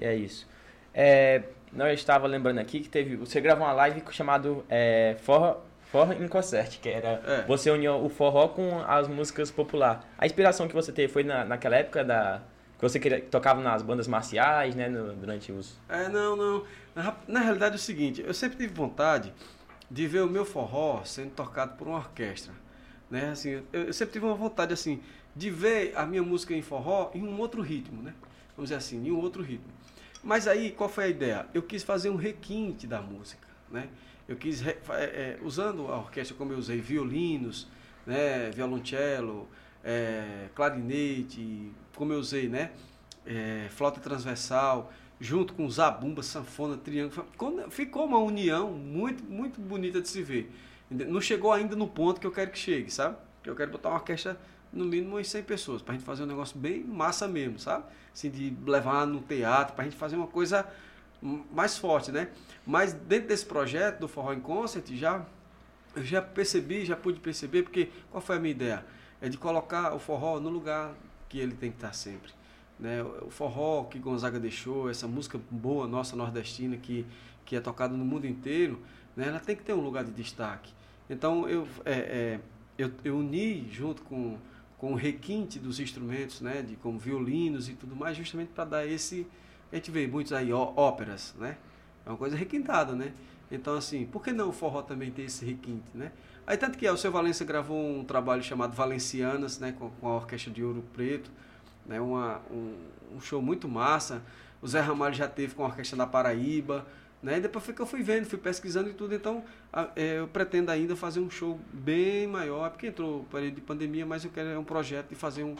[0.00, 0.48] E é isso.
[0.94, 5.58] É, nós estava lembrando aqui que teve, você gravou uma live chamado é, Forra
[5.90, 7.44] Forró em concert, que era é.
[7.46, 10.02] você uniu o forró com as músicas populares.
[10.18, 12.42] A inspiração que você teve foi na, naquela época da
[12.78, 16.64] que você queria, tocava nas bandas marciais, né, no, durante os É, não, não.
[16.94, 19.34] Na, na, realidade é o seguinte, eu sempre tive vontade
[19.90, 22.52] de ver o meu forró sendo tocado por uma orquestra,
[23.10, 23.30] né?
[23.30, 25.00] Assim, eu, eu sempre tive uma vontade assim
[25.34, 28.14] de ver a minha música em forró em um outro ritmo, né?
[28.56, 29.72] Vamos dizer assim, em um outro ritmo.
[30.22, 31.46] Mas aí, qual foi a ideia?
[31.54, 33.88] Eu quis fazer um requinte da música, né?
[34.28, 37.66] Eu quis, é, é, usando a orquestra como eu usei, violinos,
[38.06, 39.48] né, violoncelo,
[39.82, 42.70] é, clarinete, como eu usei, né,
[43.26, 47.26] é, flauta transversal, junto com zabumba, sanfona, triângulo,
[47.70, 50.50] ficou uma união muito, muito bonita de se ver.
[50.88, 53.16] Não chegou ainda no ponto que eu quero que chegue, sabe?
[53.42, 54.38] Que eu quero botar uma orquestra
[54.72, 57.84] no mínimo umas 100 pessoas, pra gente fazer um negócio bem massa mesmo, sabe?
[58.14, 60.66] Assim, de levar no teatro, pra gente fazer uma coisa
[61.52, 62.28] mais forte, né?
[62.66, 65.24] Mas dentro desse projeto do Forró em Concert, já,
[65.96, 68.86] eu já percebi, já pude perceber, porque qual foi a minha ideia?
[69.20, 70.94] É de colocar o forró no lugar
[71.28, 72.32] que ele tem que estar sempre.
[72.78, 73.02] Né?
[73.02, 77.04] O forró que Gonzaga deixou, essa música boa nossa nordestina que,
[77.44, 78.80] que é tocada no mundo inteiro,
[79.16, 79.28] né?
[79.28, 80.72] ela tem que ter um lugar de destaque.
[81.10, 82.40] Então eu, é, é,
[82.76, 84.38] eu, eu uni junto com,
[84.78, 86.62] com o requinte dos instrumentos, né?
[86.62, 89.26] de, como violinos e tudo mais, justamente para dar esse,
[89.72, 91.56] a gente vê muitos aí ó, óperas, né?
[92.06, 93.12] É uma coisa requintada, né?
[93.50, 96.12] Então, assim, por que não o forró também ter esse requinte, né?
[96.48, 99.74] Aí, tanto que é, o seu Valença gravou um trabalho chamado Valencianas, né?
[99.78, 101.30] Com, com a Orquestra de Ouro Preto,
[101.84, 102.00] né?
[102.00, 102.74] Uma, um,
[103.14, 104.22] um, show muito massa.
[104.62, 106.86] O Zé Ramalho já teve com a Orquestra da Paraíba,
[107.22, 107.36] né?
[107.36, 109.14] E depois foi que eu fui vendo, fui pesquisando e tudo.
[109.14, 113.60] Então, a, é, eu pretendo ainda fazer um show bem maior, porque entrou período de
[113.60, 115.54] pandemia, mas eu quero é um projeto de fazer um...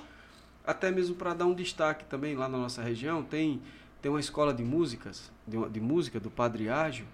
[0.66, 3.60] Até mesmo para dar um destaque também lá na nossa região, tem
[4.00, 7.04] tem uma escola de músicas, de, de música do Padre Ágio,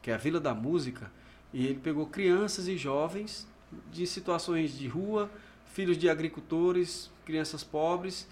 [0.00, 1.10] que é a Vila da Música,
[1.52, 3.46] e ele pegou crianças e jovens
[3.92, 5.30] de situações de rua,
[5.66, 8.26] filhos de agricultores, crianças pobres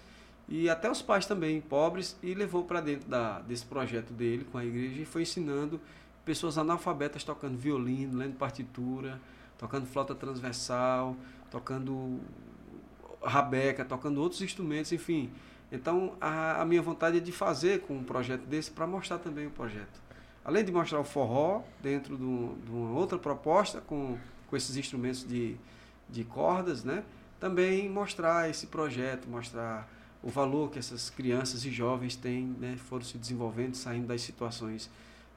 [0.47, 4.57] e até os pais também pobres e levou para dentro da, desse projeto dele com
[4.57, 5.79] a igreja e foi ensinando
[6.25, 9.19] pessoas analfabetas tocando violino, lendo partitura,
[9.57, 11.15] tocando flauta transversal,
[11.49, 12.19] tocando
[13.23, 15.31] rabeca, tocando outros instrumentos, enfim,
[15.71, 19.47] então, a, a minha vontade é de fazer com um projeto desse para mostrar também
[19.47, 20.06] o projeto.
[20.47, 24.17] Além de mostrar o forró dentro de, um, de uma outra proposta com,
[24.49, 25.57] com esses instrumentos de,
[26.09, 27.03] de cordas, né?
[27.37, 29.91] também mostrar esse projeto, mostrar
[30.23, 32.77] o valor que essas crianças e jovens têm, né?
[32.77, 34.89] foram se desenvolvendo, saindo das situações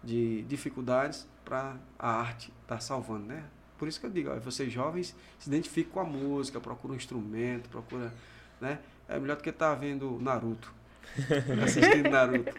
[0.03, 3.43] de dificuldades para a arte estar tá salvando, né?
[3.77, 6.97] Por isso que eu digo, ó, vocês jovens se identificam com a música, procuram um
[6.97, 8.15] instrumento, procura,
[8.61, 8.79] né?
[9.09, 10.73] é melhor do que estar tá vendo Naruto.
[11.65, 12.55] Assistindo Naruto.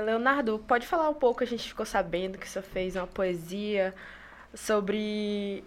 [0.00, 1.42] Leonardo, pode falar um pouco?
[1.42, 3.94] A gente ficou sabendo que você fez uma poesia
[4.54, 5.64] sobre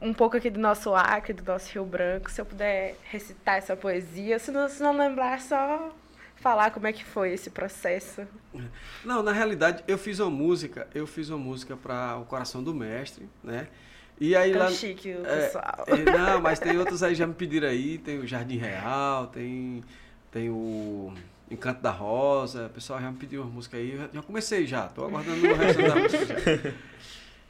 [0.00, 2.30] um pouco aqui do nosso Acre, do nosso Rio Branco.
[2.30, 5.92] Se eu puder recitar essa poesia, se não, se não lembrar, é só
[6.36, 8.26] falar como é que foi esse processo.
[9.04, 12.74] Não, na realidade, eu fiz uma música, eu fiz uma música para o Coração do
[12.74, 13.68] Mestre, né?
[14.20, 14.70] E aí lá.
[14.70, 15.84] chique o é, pessoal.
[15.88, 19.82] É, não, mas tem outros aí já me pediram aí, tem o Jardim Real, tem,
[20.30, 21.12] tem o
[21.54, 24.88] Encanto da Rosa, o pessoal já me pediu uma música aí, já, já comecei já,
[24.88, 26.74] tô aguardando o resto da música.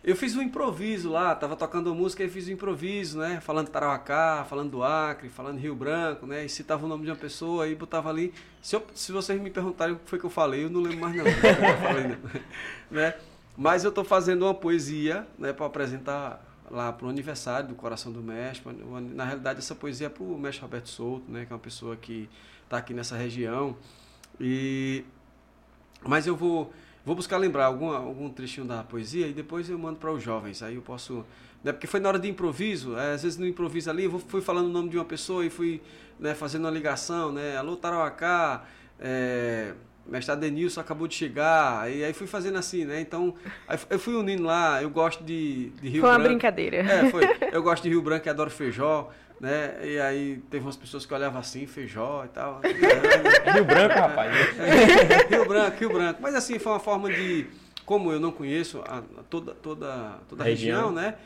[0.05, 3.41] Eu fiz um improviso lá, tava tocando a música e fiz um improviso, né?
[3.41, 6.45] Falando Tarauacá, falando do Acre, falando Rio Branco, né?
[6.45, 8.35] E citava o nome de uma pessoa e botava ali.
[8.61, 11.01] Se, eu, se vocês me perguntarem o que foi que eu falei, eu não lembro
[11.01, 11.25] mais não.
[11.25, 12.19] não, falei, não.
[12.91, 13.15] né?
[13.57, 15.55] Mas eu estou fazendo uma poesia, né?
[15.55, 18.77] Para apresentar lá para o aniversário do Coração do Mestre.
[19.15, 21.97] Na realidade, essa poesia é para o mestre Roberto Souto, né, que é uma pessoa
[21.97, 22.29] que
[22.65, 23.77] está aqui nessa região.
[24.41, 25.05] E
[26.07, 26.73] mas eu vou
[27.05, 30.62] vou buscar lembrar algum, algum trechinho da poesia e depois eu mando para os jovens.
[30.62, 31.25] Aí eu posso.
[31.62, 34.43] Né, porque foi na hora de improviso, é, às vezes no improviso ali, eu fui
[34.43, 35.81] falando o nome de uma pessoa e fui
[36.21, 37.57] né, fazendo uma ligação, né?
[37.57, 38.65] Alô, Tarauacá,
[39.01, 39.73] é,
[40.07, 43.01] mestre Denilson acabou de chegar, e aí fui fazendo assim, né?
[43.01, 43.35] Então,
[43.91, 46.15] eu fui unindo lá, eu gosto de, de Rio Branco.
[46.15, 46.77] Foi uma brincadeira.
[46.79, 47.25] É, foi.
[47.55, 49.77] Eu gosto de Rio Branco e adoro feijó né?
[49.83, 52.61] E aí teve umas pessoas que olhavam assim, feijó e tal.
[53.53, 54.33] Rio Branco, rapaz.
[55.29, 56.23] Rio Branco, Rio Branco.
[56.23, 57.47] Mas assim, foi uma forma de.
[57.85, 61.17] Como eu não conheço a, toda, toda, toda a região, região, né?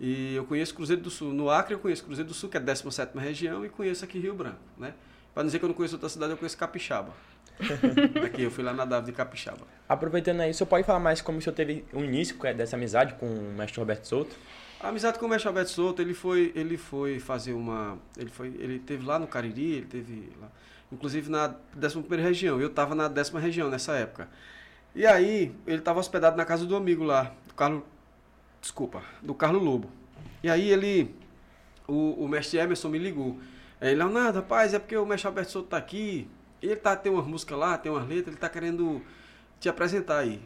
[0.00, 1.32] E eu conheço Cruzeiro do Sul.
[1.32, 4.18] No Acre eu conheço Cruzeiro do Sul, que é a 17 região, e conheço aqui
[4.18, 4.94] Rio Branco, né?
[5.32, 7.12] Para dizer que eu não conheço outra cidade, eu conheço Capixaba.
[8.24, 9.66] aqui, eu fui lá na Dava de Capixaba.
[9.88, 13.26] Aproveitando aí, você pode falar mais como o senhor teve o início dessa amizade com
[13.26, 14.36] o mestre Roberto Souto?
[14.80, 17.98] A amizade com o mestre Alberto Souto, ele foi, ele foi fazer uma.
[18.16, 20.48] Ele, foi, ele teve lá no Cariri, ele teve lá,
[20.92, 22.60] inclusive na 11 região.
[22.60, 24.28] Eu estava na décima região nessa época.
[24.94, 27.82] E aí, ele estava hospedado na casa do amigo lá, do Carlos.
[28.60, 29.90] Desculpa, do Carlos Lobo.
[30.42, 31.12] E aí ele.
[31.86, 33.36] O, o mestre Emerson me ligou.
[33.80, 36.28] Aí, Leonardo, rapaz, é porque o mestre Alberto Souto está aqui.
[36.62, 39.02] Ele tá, tem umas músicas lá, tem umas letras, ele está querendo
[39.60, 40.40] te apresentar aí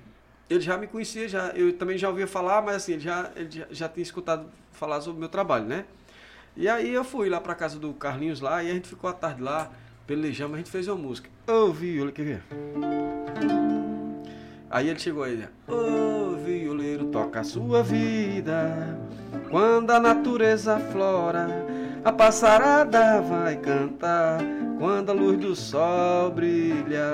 [0.52, 3.50] ele já me conhecia, já, eu também já ouvia falar, mas assim, ele já, ele
[3.50, 5.84] já, já tinha escutado falar sobre o meu trabalho, né?
[6.56, 9.12] E aí eu fui lá para casa do Carlinhos lá e a gente ficou a
[9.12, 9.70] tarde lá,
[10.06, 11.30] pelejamos, a gente fez uma música.
[11.46, 12.42] Ô violeiro, quer ver?
[14.70, 18.98] Aí ele chegou aí, ô violeiro, toca a sua vida,
[19.50, 21.48] quando a natureza flora,
[22.04, 24.40] a passarada vai cantar,
[24.78, 27.06] quando a luz do sol brilha.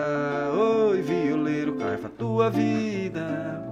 [0.55, 3.63] Oi, violeiro, caifa tua vida.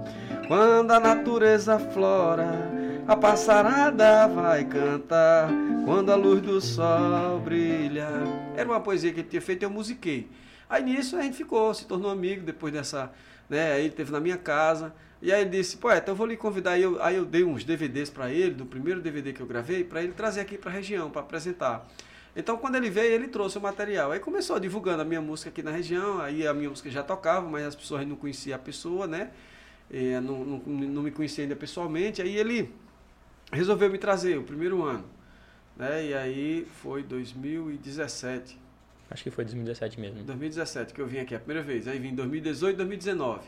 [0.47, 2.69] Quando a natureza flora,
[3.07, 5.49] a passarada vai cantar.
[5.85, 8.07] Quando a luz do sol brilha.
[8.55, 10.29] Era uma poesia que ele tinha feito eu musiquei.
[10.69, 13.11] Aí nisso a gente ficou, se tornou amigo depois dessa.
[13.49, 14.93] Né, aí ele teve na minha casa.
[15.21, 16.71] E aí ele disse, poeta, eu vou lhe convidar.
[16.71, 19.83] Aí eu, aí eu dei uns DVDs para ele, do primeiro DVD que eu gravei,
[19.83, 21.87] para ele trazer aqui para a região, para apresentar.
[22.35, 24.11] Então, quando ele veio, ele trouxe o material.
[24.11, 26.21] Aí começou divulgando a minha música aqui na região.
[26.21, 29.31] Aí a minha música já tocava, mas as pessoas não conheciam a pessoa, né?
[29.89, 32.21] E, não, não, não me conhecia ainda pessoalmente.
[32.21, 32.71] Aí ele
[33.51, 35.05] resolveu me trazer o primeiro ano.
[35.75, 36.07] Né?
[36.07, 38.66] E aí foi 2017.
[39.09, 40.23] Acho que foi 2017 mesmo.
[40.23, 41.87] 2017 que eu vim aqui a primeira vez.
[41.87, 43.47] Aí vim em 2018 e 2019.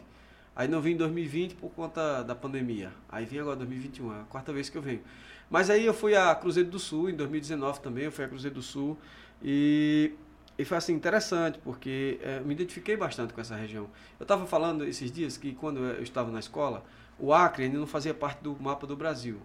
[0.55, 2.91] Aí não vim em 2020 por conta da pandemia.
[3.09, 5.01] Aí vim agora em 2021, é a quarta vez que eu venho.
[5.49, 8.55] Mas aí eu fui a Cruzeiro do Sul, em 2019 também, eu fui a Cruzeiro
[8.55, 8.97] do Sul.
[9.41, 10.11] E,
[10.57, 13.89] e foi assim, interessante, porque é, me identifiquei bastante com essa região.
[14.19, 16.83] Eu estava falando esses dias que quando eu estava na escola,
[17.17, 19.39] o Acre ainda não fazia parte do mapa do Brasil.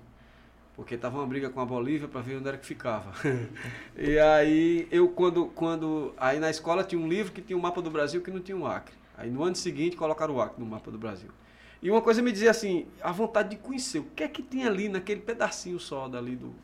[0.77, 3.13] Porque estava uma briga com a Bolívia para ver onde era que ficava.
[3.97, 7.63] e aí eu quando quando aí na escola tinha um livro que tinha o um
[7.63, 8.95] mapa do Brasil que não tinha o um Acre.
[9.17, 11.31] Aí no ano seguinte colocaram o Acre no mapa do Brasil.
[11.81, 14.67] E uma coisa me dizia assim, a vontade de conhecer o que é que tem
[14.67, 16.55] ali naquele pedacinho só dali do,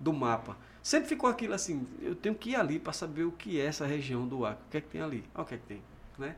[0.00, 0.56] do mapa.
[0.82, 3.86] Sempre ficou aquilo assim, eu tenho que ir ali para saber o que é essa
[3.86, 5.82] região do Acre, o que é que tem ali, olha o que é que tem,
[6.18, 6.34] né?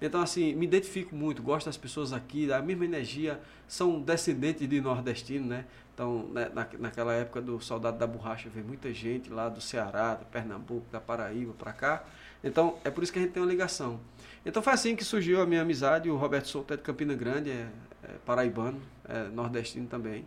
[0.00, 4.80] Então, assim, me identifico muito, gosto das pessoas aqui, da mesma energia, são descendentes de
[4.80, 5.66] nordestino, né?
[6.00, 10.14] Então, né, na, naquela época do Soldado da Borracha, veio muita gente lá do Ceará,
[10.14, 12.04] do Pernambuco, da Paraíba, para cá.
[12.42, 14.00] Então, é por isso que a gente tem uma ligação.
[14.42, 16.08] Então foi assim que surgiu a minha amizade.
[16.08, 17.68] O Roberto Souto é de Campina Grande, é,
[18.04, 20.24] é paraibano, é nordestino também.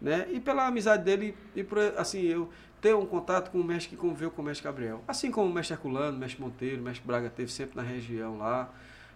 [0.00, 0.26] Né?
[0.28, 2.50] E pela amizade dele, e por, assim, eu
[2.80, 5.04] ter um contato com o mestre que conviveu com o mestre Gabriel.
[5.06, 8.38] Assim como o mestre Herculano, o mestre Monteiro, o mestre Braga teve sempre na região
[8.38, 8.74] lá,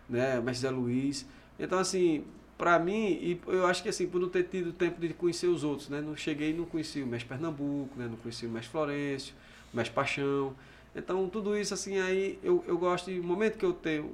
[0.08, 0.38] né?
[0.38, 1.26] o mestre Zé Luiz.
[1.58, 2.24] Então, assim,
[2.56, 5.62] para mim, e eu acho que assim, por não ter tido tempo de conhecer os
[5.62, 6.00] outros, né?
[6.00, 8.06] Não cheguei e não conheci o mestre Pernambuco, né?
[8.08, 9.34] Não conheci o mestre Florencio,
[9.72, 10.54] o mestre Paixão.
[10.94, 14.12] Então, tudo isso, assim, aí eu, eu gosto, de momento que eu tenho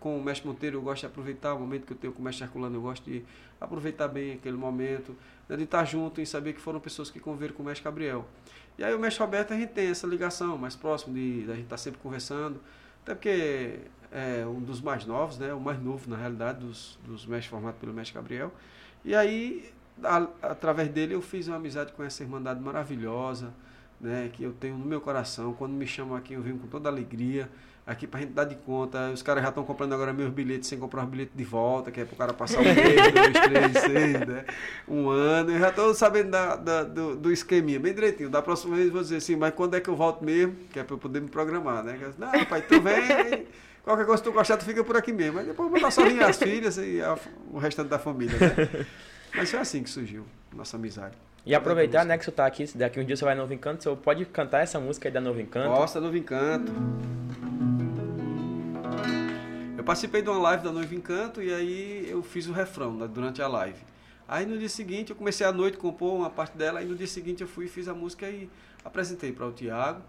[0.00, 2.24] com o mestre Monteiro, eu gosto de aproveitar o momento que eu tenho com o
[2.24, 3.24] mestre Herculano, eu gosto de
[3.60, 5.16] aproveitar bem aquele momento,
[5.48, 8.26] né, de estar junto e saber que foram pessoas que conviveram com o mestre Gabriel.
[8.76, 11.54] E aí o mestre Roberto, a gente tem essa ligação mais próximo, de, de a
[11.54, 12.60] gente estar tá sempre conversando,
[13.02, 13.78] até porque
[14.14, 17.80] é um dos mais novos, né, o mais novo, na realidade, dos, dos mestres formados
[17.80, 18.52] pelo mestre Gabriel.
[19.04, 19.68] E aí,
[20.02, 23.52] a, através dele, eu fiz uma amizade com essa irmandade maravilhosa,
[24.00, 25.52] né, que eu tenho no meu coração.
[25.52, 27.50] Quando me chamam aqui, eu venho com toda alegria
[27.86, 29.10] aqui pra gente dar de conta.
[29.10, 32.00] Os caras já estão comprando agora meus bilhetes sem comprar os bilhetes de volta, que
[32.00, 32.76] é pro cara passar um mês,
[33.12, 34.44] dois, três, seis, né?
[34.88, 35.50] Um ano.
[35.50, 38.30] Eu já estou sabendo da, da, do, do esqueminha, bem direitinho.
[38.30, 40.54] Da próxima vez vou dizer assim, mas quando é que eu volto mesmo?
[40.72, 41.98] Que é para eu poder me programar, né?
[42.16, 43.46] Não, rapaz, tu vem.
[43.84, 45.34] Qualquer coisa que tu gostar, tu fica por aqui mesmo.
[45.34, 47.18] Mas depois eu vou dar só as filhas e a,
[47.52, 48.86] o restante da família, né?
[49.36, 51.14] Mas foi assim que surgiu nossa amizade.
[51.44, 53.94] E aproveitar, né, que você tá aqui, daqui um dia você vai Novo Encanto, você
[53.96, 55.68] pode cantar essa música aí da Novo Encanto.
[55.68, 56.72] Nossa, Novo Encanto.
[59.76, 63.06] Eu participei de uma live da Noiva Encanto e aí eu fiz o refrão né,
[63.06, 63.78] durante a live.
[64.26, 66.94] Aí no dia seguinte eu comecei à noite a compor uma parte dela, aí no
[66.94, 68.48] dia seguinte eu fui e fiz a música e
[68.84, 70.02] apresentei para o Tiago.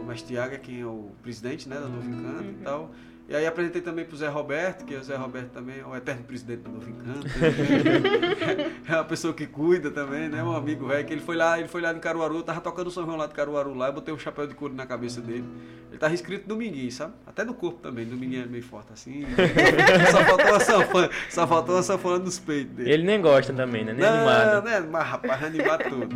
[0.00, 2.50] O mestre Tiago é quem é o presidente né, da Novo Encanto uhum.
[2.50, 2.90] e tal.
[3.28, 5.94] E aí apresentei também para o Zé Roberto, que o Zé Roberto também é o
[5.94, 7.28] eterno presidente do Novo Encanto.
[8.88, 10.42] é uma pessoa que cuida também, né?
[10.42, 12.90] Um amigo velho, que ele foi lá, ele foi lá em Caruaru, tava tocando o
[12.90, 15.44] São João lá de Caruaru lá, eu botei um chapéu de couro na cabeça dele.
[15.90, 17.12] Ele tava escrito Dominguinho, sabe?
[17.26, 19.26] Até no corpo também, Dominguinho é meio forte assim.
[20.10, 22.90] só faltou uma sanfona, só faltou uma sanfona nos peitos dele.
[22.90, 23.92] Ele nem gosta também, né?
[23.92, 24.64] Nem Não, animado.
[24.64, 24.80] né?
[24.90, 26.08] Mas rapaz, animar tudo.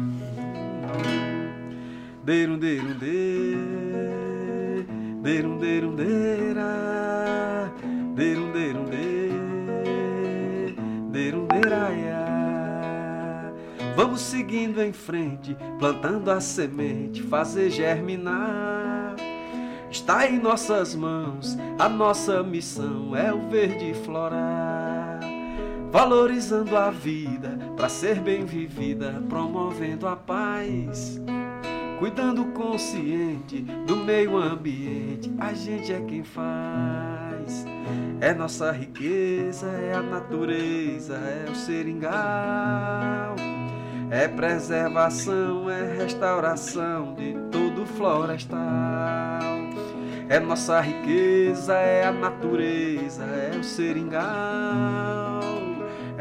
[2.24, 3.58] Derum, derum, derum,
[5.22, 6.22] derum, derum, derum.
[8.14, 8.84] Derum, derum,
[11.10, 12.22] derum, deraia.
[13.96, 19.16] Vamos seguindo em frente, plantando a semente, fazer germinar.
[19.90, 25.18] Está em nossas mãos, a nossa missão é o verde florar.
[25.90, 31.20] Valorizando a vida para ser bem vivida, promovendo a paz.
[32.02, 37.64] Cuidando consciente do meio ambiente, a gente é quem faz.
[38.20, 43.36] É nossa riqueza, é a natureza, é o seringal.
[44.10, 48.58] É preservação, é restauração de todo florestal.
[50.28, 55.61] É nossa riqueza, é a natureza, é o seringal.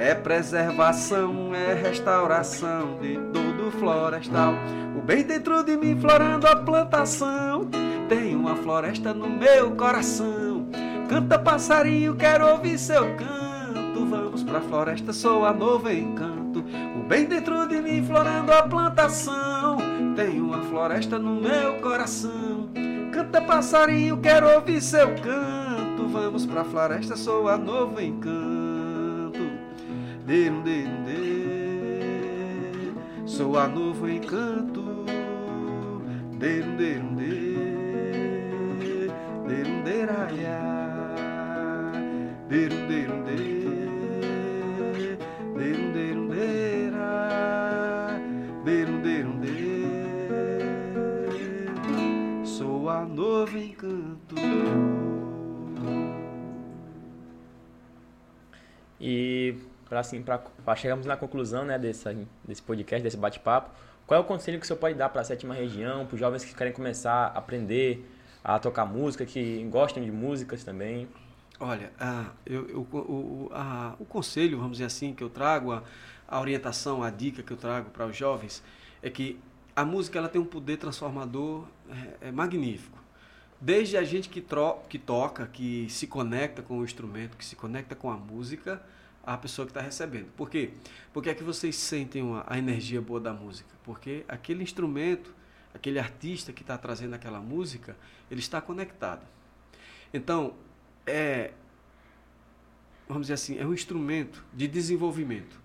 [0.01, 4.55] É preservação, é restauração de todo florestal.
[4.97, 7.69] O bem dentro de mim florando a plantação.
[8.09, 10.65] Tem uma floresta no meu coração.
[11.07, 14.03] Canta passarinho, quero ouvir seu canto.
[14.09, 16.65] Vamos pra floresta, soa novo encanto.
[16.99, 19.77] O bem dentro de mim florando a plantação.
[20.15, 22.71] Tem uma floresta no meu coração.
[23.13, 26.07] Canta passarinho, quero ouvir seu canto.
[26.07, 28.60] Vamos pra floresta, soa novo encanto.
[30.25, 31.21] Derum, derum, de.
[33.25, 35.05] Soa novo encanto.
[36.37, 37.57] Derum, derum, de.
[39.47, 40.61] Derum, deraia.
[42.47, 43.37] Derum, derum, de,
[45.55, 48.19] derum, derum, dera,
[48.63, 49.55] derum, derum, de.
[52.45, 54.35] Sou a novo encanto.
[58.99, 59.55] E
[59.91, 63.69] para assim, para chegarmos na conclusão, né, desse, desse podcast, desse bate-papo,
[64.07, 66.19] qual é o conselho que o senhor pode dar para a sétima região, para os
[66.19, 68.09] jovens que querem começar a aprender
[68.41, 71.09] a tocar música, que gostam de músicas também?
[71.59, 71.91] Olha,
[72.45, 75.83] eu, eu, o, a, o conselho, vamos dizer assim, que eu trago, a,
[76.25, 78.63] a orientação, a dica que eu trago para os jovens,
[79.03, 79.37] é que
[79.75, 81.65] a música ela tem um poder transformador
[82.21, 82.97] é, é magnífico.
[83.59, 87.57] Desde a gente que, tro, que toca, que se conecta com o instrumento, que se
[87.57, 88.81] conecta com a música,
[89.23, 90.31] a pessoa que está recebendo.
[90.35, 90.71] Por quê?
[91.13, 93.69] Porque é que vocês sentem uma, a energia boa da música.
[93.83, 95.33] Porque aquele instrumento,
[95.73, 97.95] aquele artista que está trazendo aquela música,
[98.29, 99.25] ele está conectado.
[100.13, 100.55] Então,
[101.05, 101.51] é,
[103.07, 105.59] vamos dizer assim, é um instrumento de desenvolvimento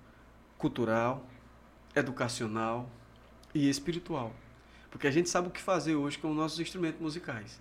[0.59, 1.27] cultural,
[1.95, 2.89] educacional
[3.55, 4.35] e espiritual.
[4.91, 7.61] Porque a gente sabe o que fazer hoje com os nossos instrumentos musicais,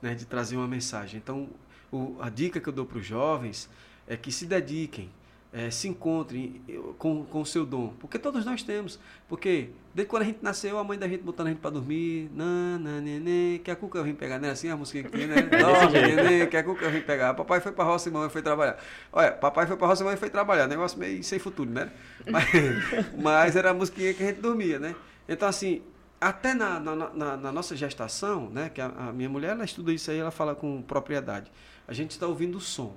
[0.00, 1.18] né, de trazer uma mensagem.
[1.18, 1.50] Então,
[1.90, 3.68] o, a dica que eu dou para os jovens
[4.06, 5.10] é que se dediquem
[5.52, 6.62] é, se encontre
[6.98, 7.92] com, com o seu dom.
[8.00, 8.98] Porque todos nós temos.
[9.28, 12.30] Porque desde quando a gente nasceu, a mãe da gente botando a gente para dormir.
[12.34, 14.50] Nana, neném, que a cuca eu vim pegar, né?
[14.50, 15.42] Assim a música que tem, né?
[15.60, 17.34] Dorme, neném, que a cuca eu vim pegar.
[17.34, 18.78] Papai foi para roça e mamãe foi trabalhar.
[19.12, 20.66] Olha, papai foi para roça e mamãe foi trabalhar.
[20.66, 21.92] Negócio meio sem futuro, né?
[22.26, 22.46] Mas,
[23.20, 24.96] mas era a musiquinha que a gente dormia, né?
[25.28, 25.82] Então, assim,
[26.18, 28.70] até na, na, na, na nossa gestação, né?
[28.70, 31.52] Que a, a minha mulher, ela estuda isso aí, ela fala com propriedade.
[31.86, 32.96] A gente está ouvindo o som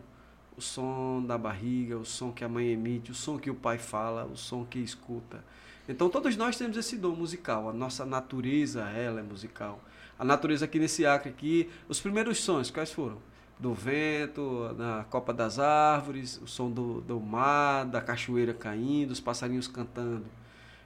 [0.58, 3.78] o som da barriga, o som que a mãe emite, o som que o pai
[3.78, 5.44] fala, o som que escuta.
[5.88, 9.82] Então todos nós temos esse dom musical, a nossa natureza ela é musical.
[10.18, 13.18] A natureza aqui nesse acre aqui, os primeiros sons quais foram?
[13.60, 19.20] Do vento, na copa das árvores, o som do, do mar, da cachoeira caindo, os
[19.20, 20.26] passarinhos cantando.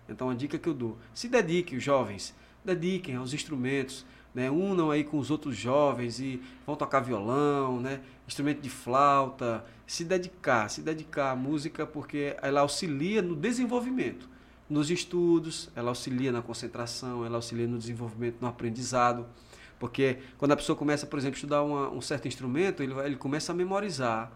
[0.07, 2.35] Então a dica que eu dou, se dediquem jovens,
[2.65, 4.49] dediquem aos instrumentos, né?
[4.49, 8.01] unam aí com os outros jovens e vão tocar violão, né?
[8.27, 14.29] instrumento de flauta, se dedicar, se dedicar à música porque ela auxilia no desenvolvimento,
[14.69, 19.25] nos estudos, ela auxilia na concentração, ela auxilia no desenvolvimento, no aprendizado.
[19.79, 23.15] Porque quando a pessoa começa, por exemplo, a estudar uma, um certo instrumento, ele, ele
[23.15, 24.31] começa a memorizar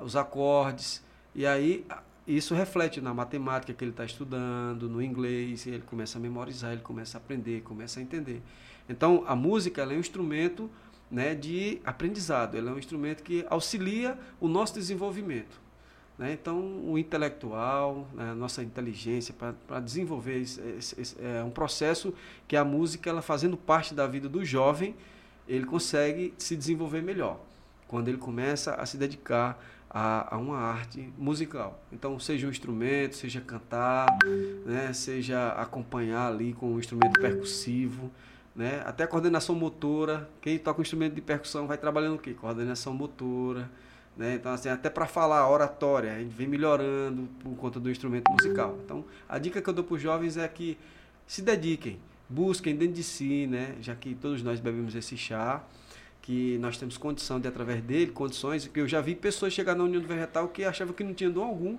[0.00, 1.04] os acordes,
[1.34, 1.86] e aí
[2.26, 6.80] isso reflete na matemática que ele está estudando, no inglês, ele começa a memorizar, ele
[6.80, 8.42] começa a aprender, começa a entender.
[8.88, 10.70] Então, a música é um instrumento
[11.10, 15.60] né, de aprendizado, ela é um instrumento que auxilia o nosso desenvolvimento.
[16.18, 16.32] Né?
[16.32, 22.14] Então, o intelectual, né, a nossa inteligência, para desenvolver esse, esse, esse, é um processo
[22.48, 24.94] que a música, ela fazendo parte da vida do jovem,
[25.46, 27.38] ele consegue se desenvolver melhor.
[27.86, 31.80] Quando ele começa a se dedicar a, a, uma arte musical.
[31.92, 34.06] Então, seja um instrumento, seja cantar,
[34.64, 38.10] né, seja acompanhar ali com um instrumento percussivo,
[38.56, 40.28] né, até a coordenação motora.
[40.40, 42.32] Quem toca um instrumento de percussão vai trabalhando o quê?
[42.32, 43.70] Coordenação motora.
[44.16, 44.36] Né?
[44.36, 48.78] Então, assim, até para falar oratória, a gente vem melhorando por conta do instrumento musical.
[48.82, 50.78] Então, a dica que eu dou para os jovens é que
[51.26, 53.74] se dediquem, busquem dentro de si, né?
[53.80, 55.62] já que todos nós bebemos esse chá,
[56.22, 59.84] que nós temos condição de, através dele, condições, que eu já vi pessoas chegar na
[59.84, 61.78] União do Vegetal que achavam que não tinha dom algum,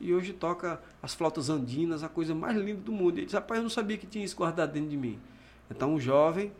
[0.00, 3.16] e hoje toca as flautas andinas, a coisa mais linda do mundo.
[3.16, 5.18] E ele diz, rapaz, eu não sabia que tinha isso guardado dentro de mim.
[5.70, 6.52] Então, o jovem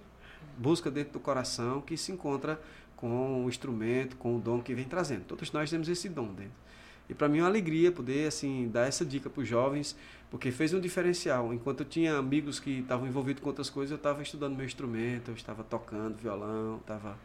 [0.56, 2.60] busca dentro do coração que se encontra
[2.97, 5.24] com o instrumento, com o dom que vem trazendo.
[5.24, 6.68] Todos nós temos esse dom dentro.
[7.09, 9.97] E para mim é uma alegria poder assim dar essa dica para os jovens,
[10.30, 11.55] porque fez um diferencial.
[11.55, 15.30] Enquanto eu tinha amigos que estavam envolvidos com outras coisas, eu estava estudando meu instrumento,
[15.30, 17.16] eu estava tocando violão, estava.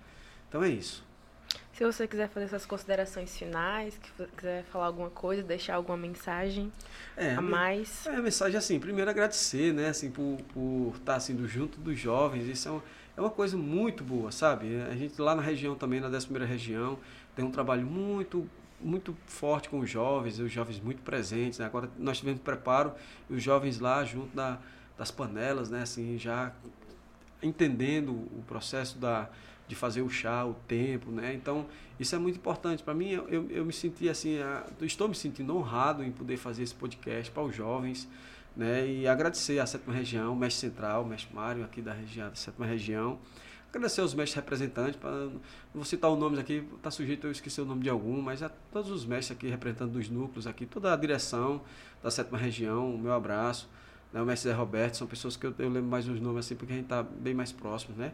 [0.47, 1.03] Então é isso.
[1.83, 6.71] Se você quiser fazer suas considerações finais, que quiser falar alguma coisa, deixar alguma mensagem
[7.17, 8.07] é, a mais.
[8.07, 11.99] É, a mensagem assim, primeiro agradecer, né, assim, por, por estar assim, do junto dos
[11.99, 12.83] jovens, isso é uma,
[13.17, 14.81] é uma coisa muito boa, sabe?
[14.89, 16.97] A gente lá na região também, na 11 região,
[17.35, 18.49] tem um trabalho muito
[18.79, 21.59] muito forte com os jovens, os jovens muito presentes.
[21.59, 21.65] Né?
[21.65, 22.93] Agora nós tivemos preparo
[23.29, 24.57] e os jovens lá junto da,
[24.97, 25.81] das panelas, né?
[25.81, 26.53] assim, já
[27.41, 29.29] entendendo o processo da,
[29.73, 31.33] de fazer o chá, o tempo, né?
[31.33, 31.65] Então,
[31.99, 32.83] isso é muito importante.
[32.83, 34.37] Para mim, eu, eu me senti assim,
[34.81, 38.07] estou me sentindo honrado em poder fazer esse podcast para os jovens,
[38.55, 38.87] né?
[38.87, 43.19] E agradecer à sétima região, mestre central, mestre Mário, aqui da região, da sétima região.
[43.69, 45.41] Agradecer aos mestres representantes, pra, não
[45.73, 48.49] vou citar os nomes aqui, está sujeito eu esquecer o nome de algum, mas a
[48.49, 51.59] todos os mestres aqui representando dos núcleos aqui, toda a direção
[52.03, 53.67] da sétima região, o meu abraço.
[54.13, 54.21] Né?
[54.21, 56.71] O mestre Zé Roberto, são pessoas que eu, eu lembro mais os nomes assim, porque
[56.71, 58.13] a gente está bem mais próximo, né?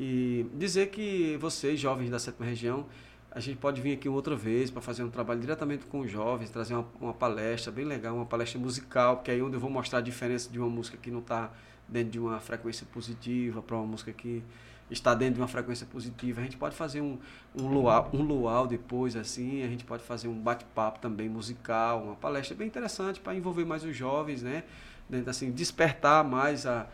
[0.00, 2.86] E dizer que vocês, jovens da sétima região,
[3.32, 6.50] a gente pode vir aqui outra vez para fazer um trabalho diretamente com os jovens,
[6.50, 9.68] trazer uma, uma, palestra bem legal, uma palestra musical, porque aí é onde eu vou
[9.68, 11.50] mostrar a diferença de uma música que não está
[11.88, 14.44] dentro de uma frequência positiva para uma música que
[14.88, 16.42] está dentro de uma frequência positiva.
[16.42, 17.18] A gente pode fazer um,
[17.56, 22.14] um, luau, um luau depois, assim, a gente pode fazer um bate-papo também musical, uma
[22.14, 24.62] palestra bem interessante para envolver mais os jovens, né?
[25.10, 26.86] Dentro, assim, despertar mais a,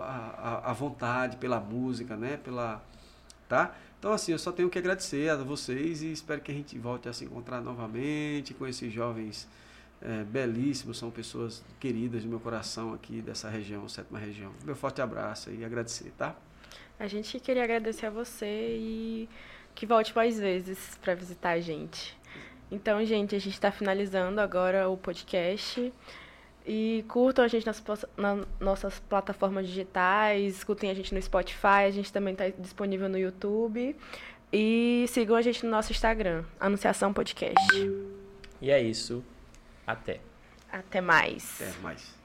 [0.00, 2.36] a, a vontade pela música, né?
[2.36, 2.82] Pela,
[3.48, 3.74] tá?
[3.98, 7.08] Então, assim, eu só tenho que agradecer a vocês e espero que a gente volte
[7.08, 9.46] a se encontrar novamente com esses jovens
[10.00, 14.52] é, belíssimos, são pessoas queridas do meu coração aqui dessa região, sétima região.
[14.64, 16.34] Meu forte abraço e agradecer, tá?
[16.98, 19.28] A gente queria agradecer a você e
[19.74, 22.18] que volte mais vezes para visitar a gente.
[22.70, 25.92] Então, gente, a gente está finalizando agora o podcast.
[26.72, 27.82] E curtam a gente nas,
[28.16, 33.18] nas nossas plataformas digitais, escutem a gente no Spotify, a gente também está disponível no
[33.18, 33.96] YouTube.
[34.52, 37.58] E sigam a gente no nosso Instagram, Anunciação Podcast.
[38.62, 39.24] E é isso.
[39.84, 40.20] Até.
[40.70, 41.60] Até mais.
[41.60, 42.19] Até mais.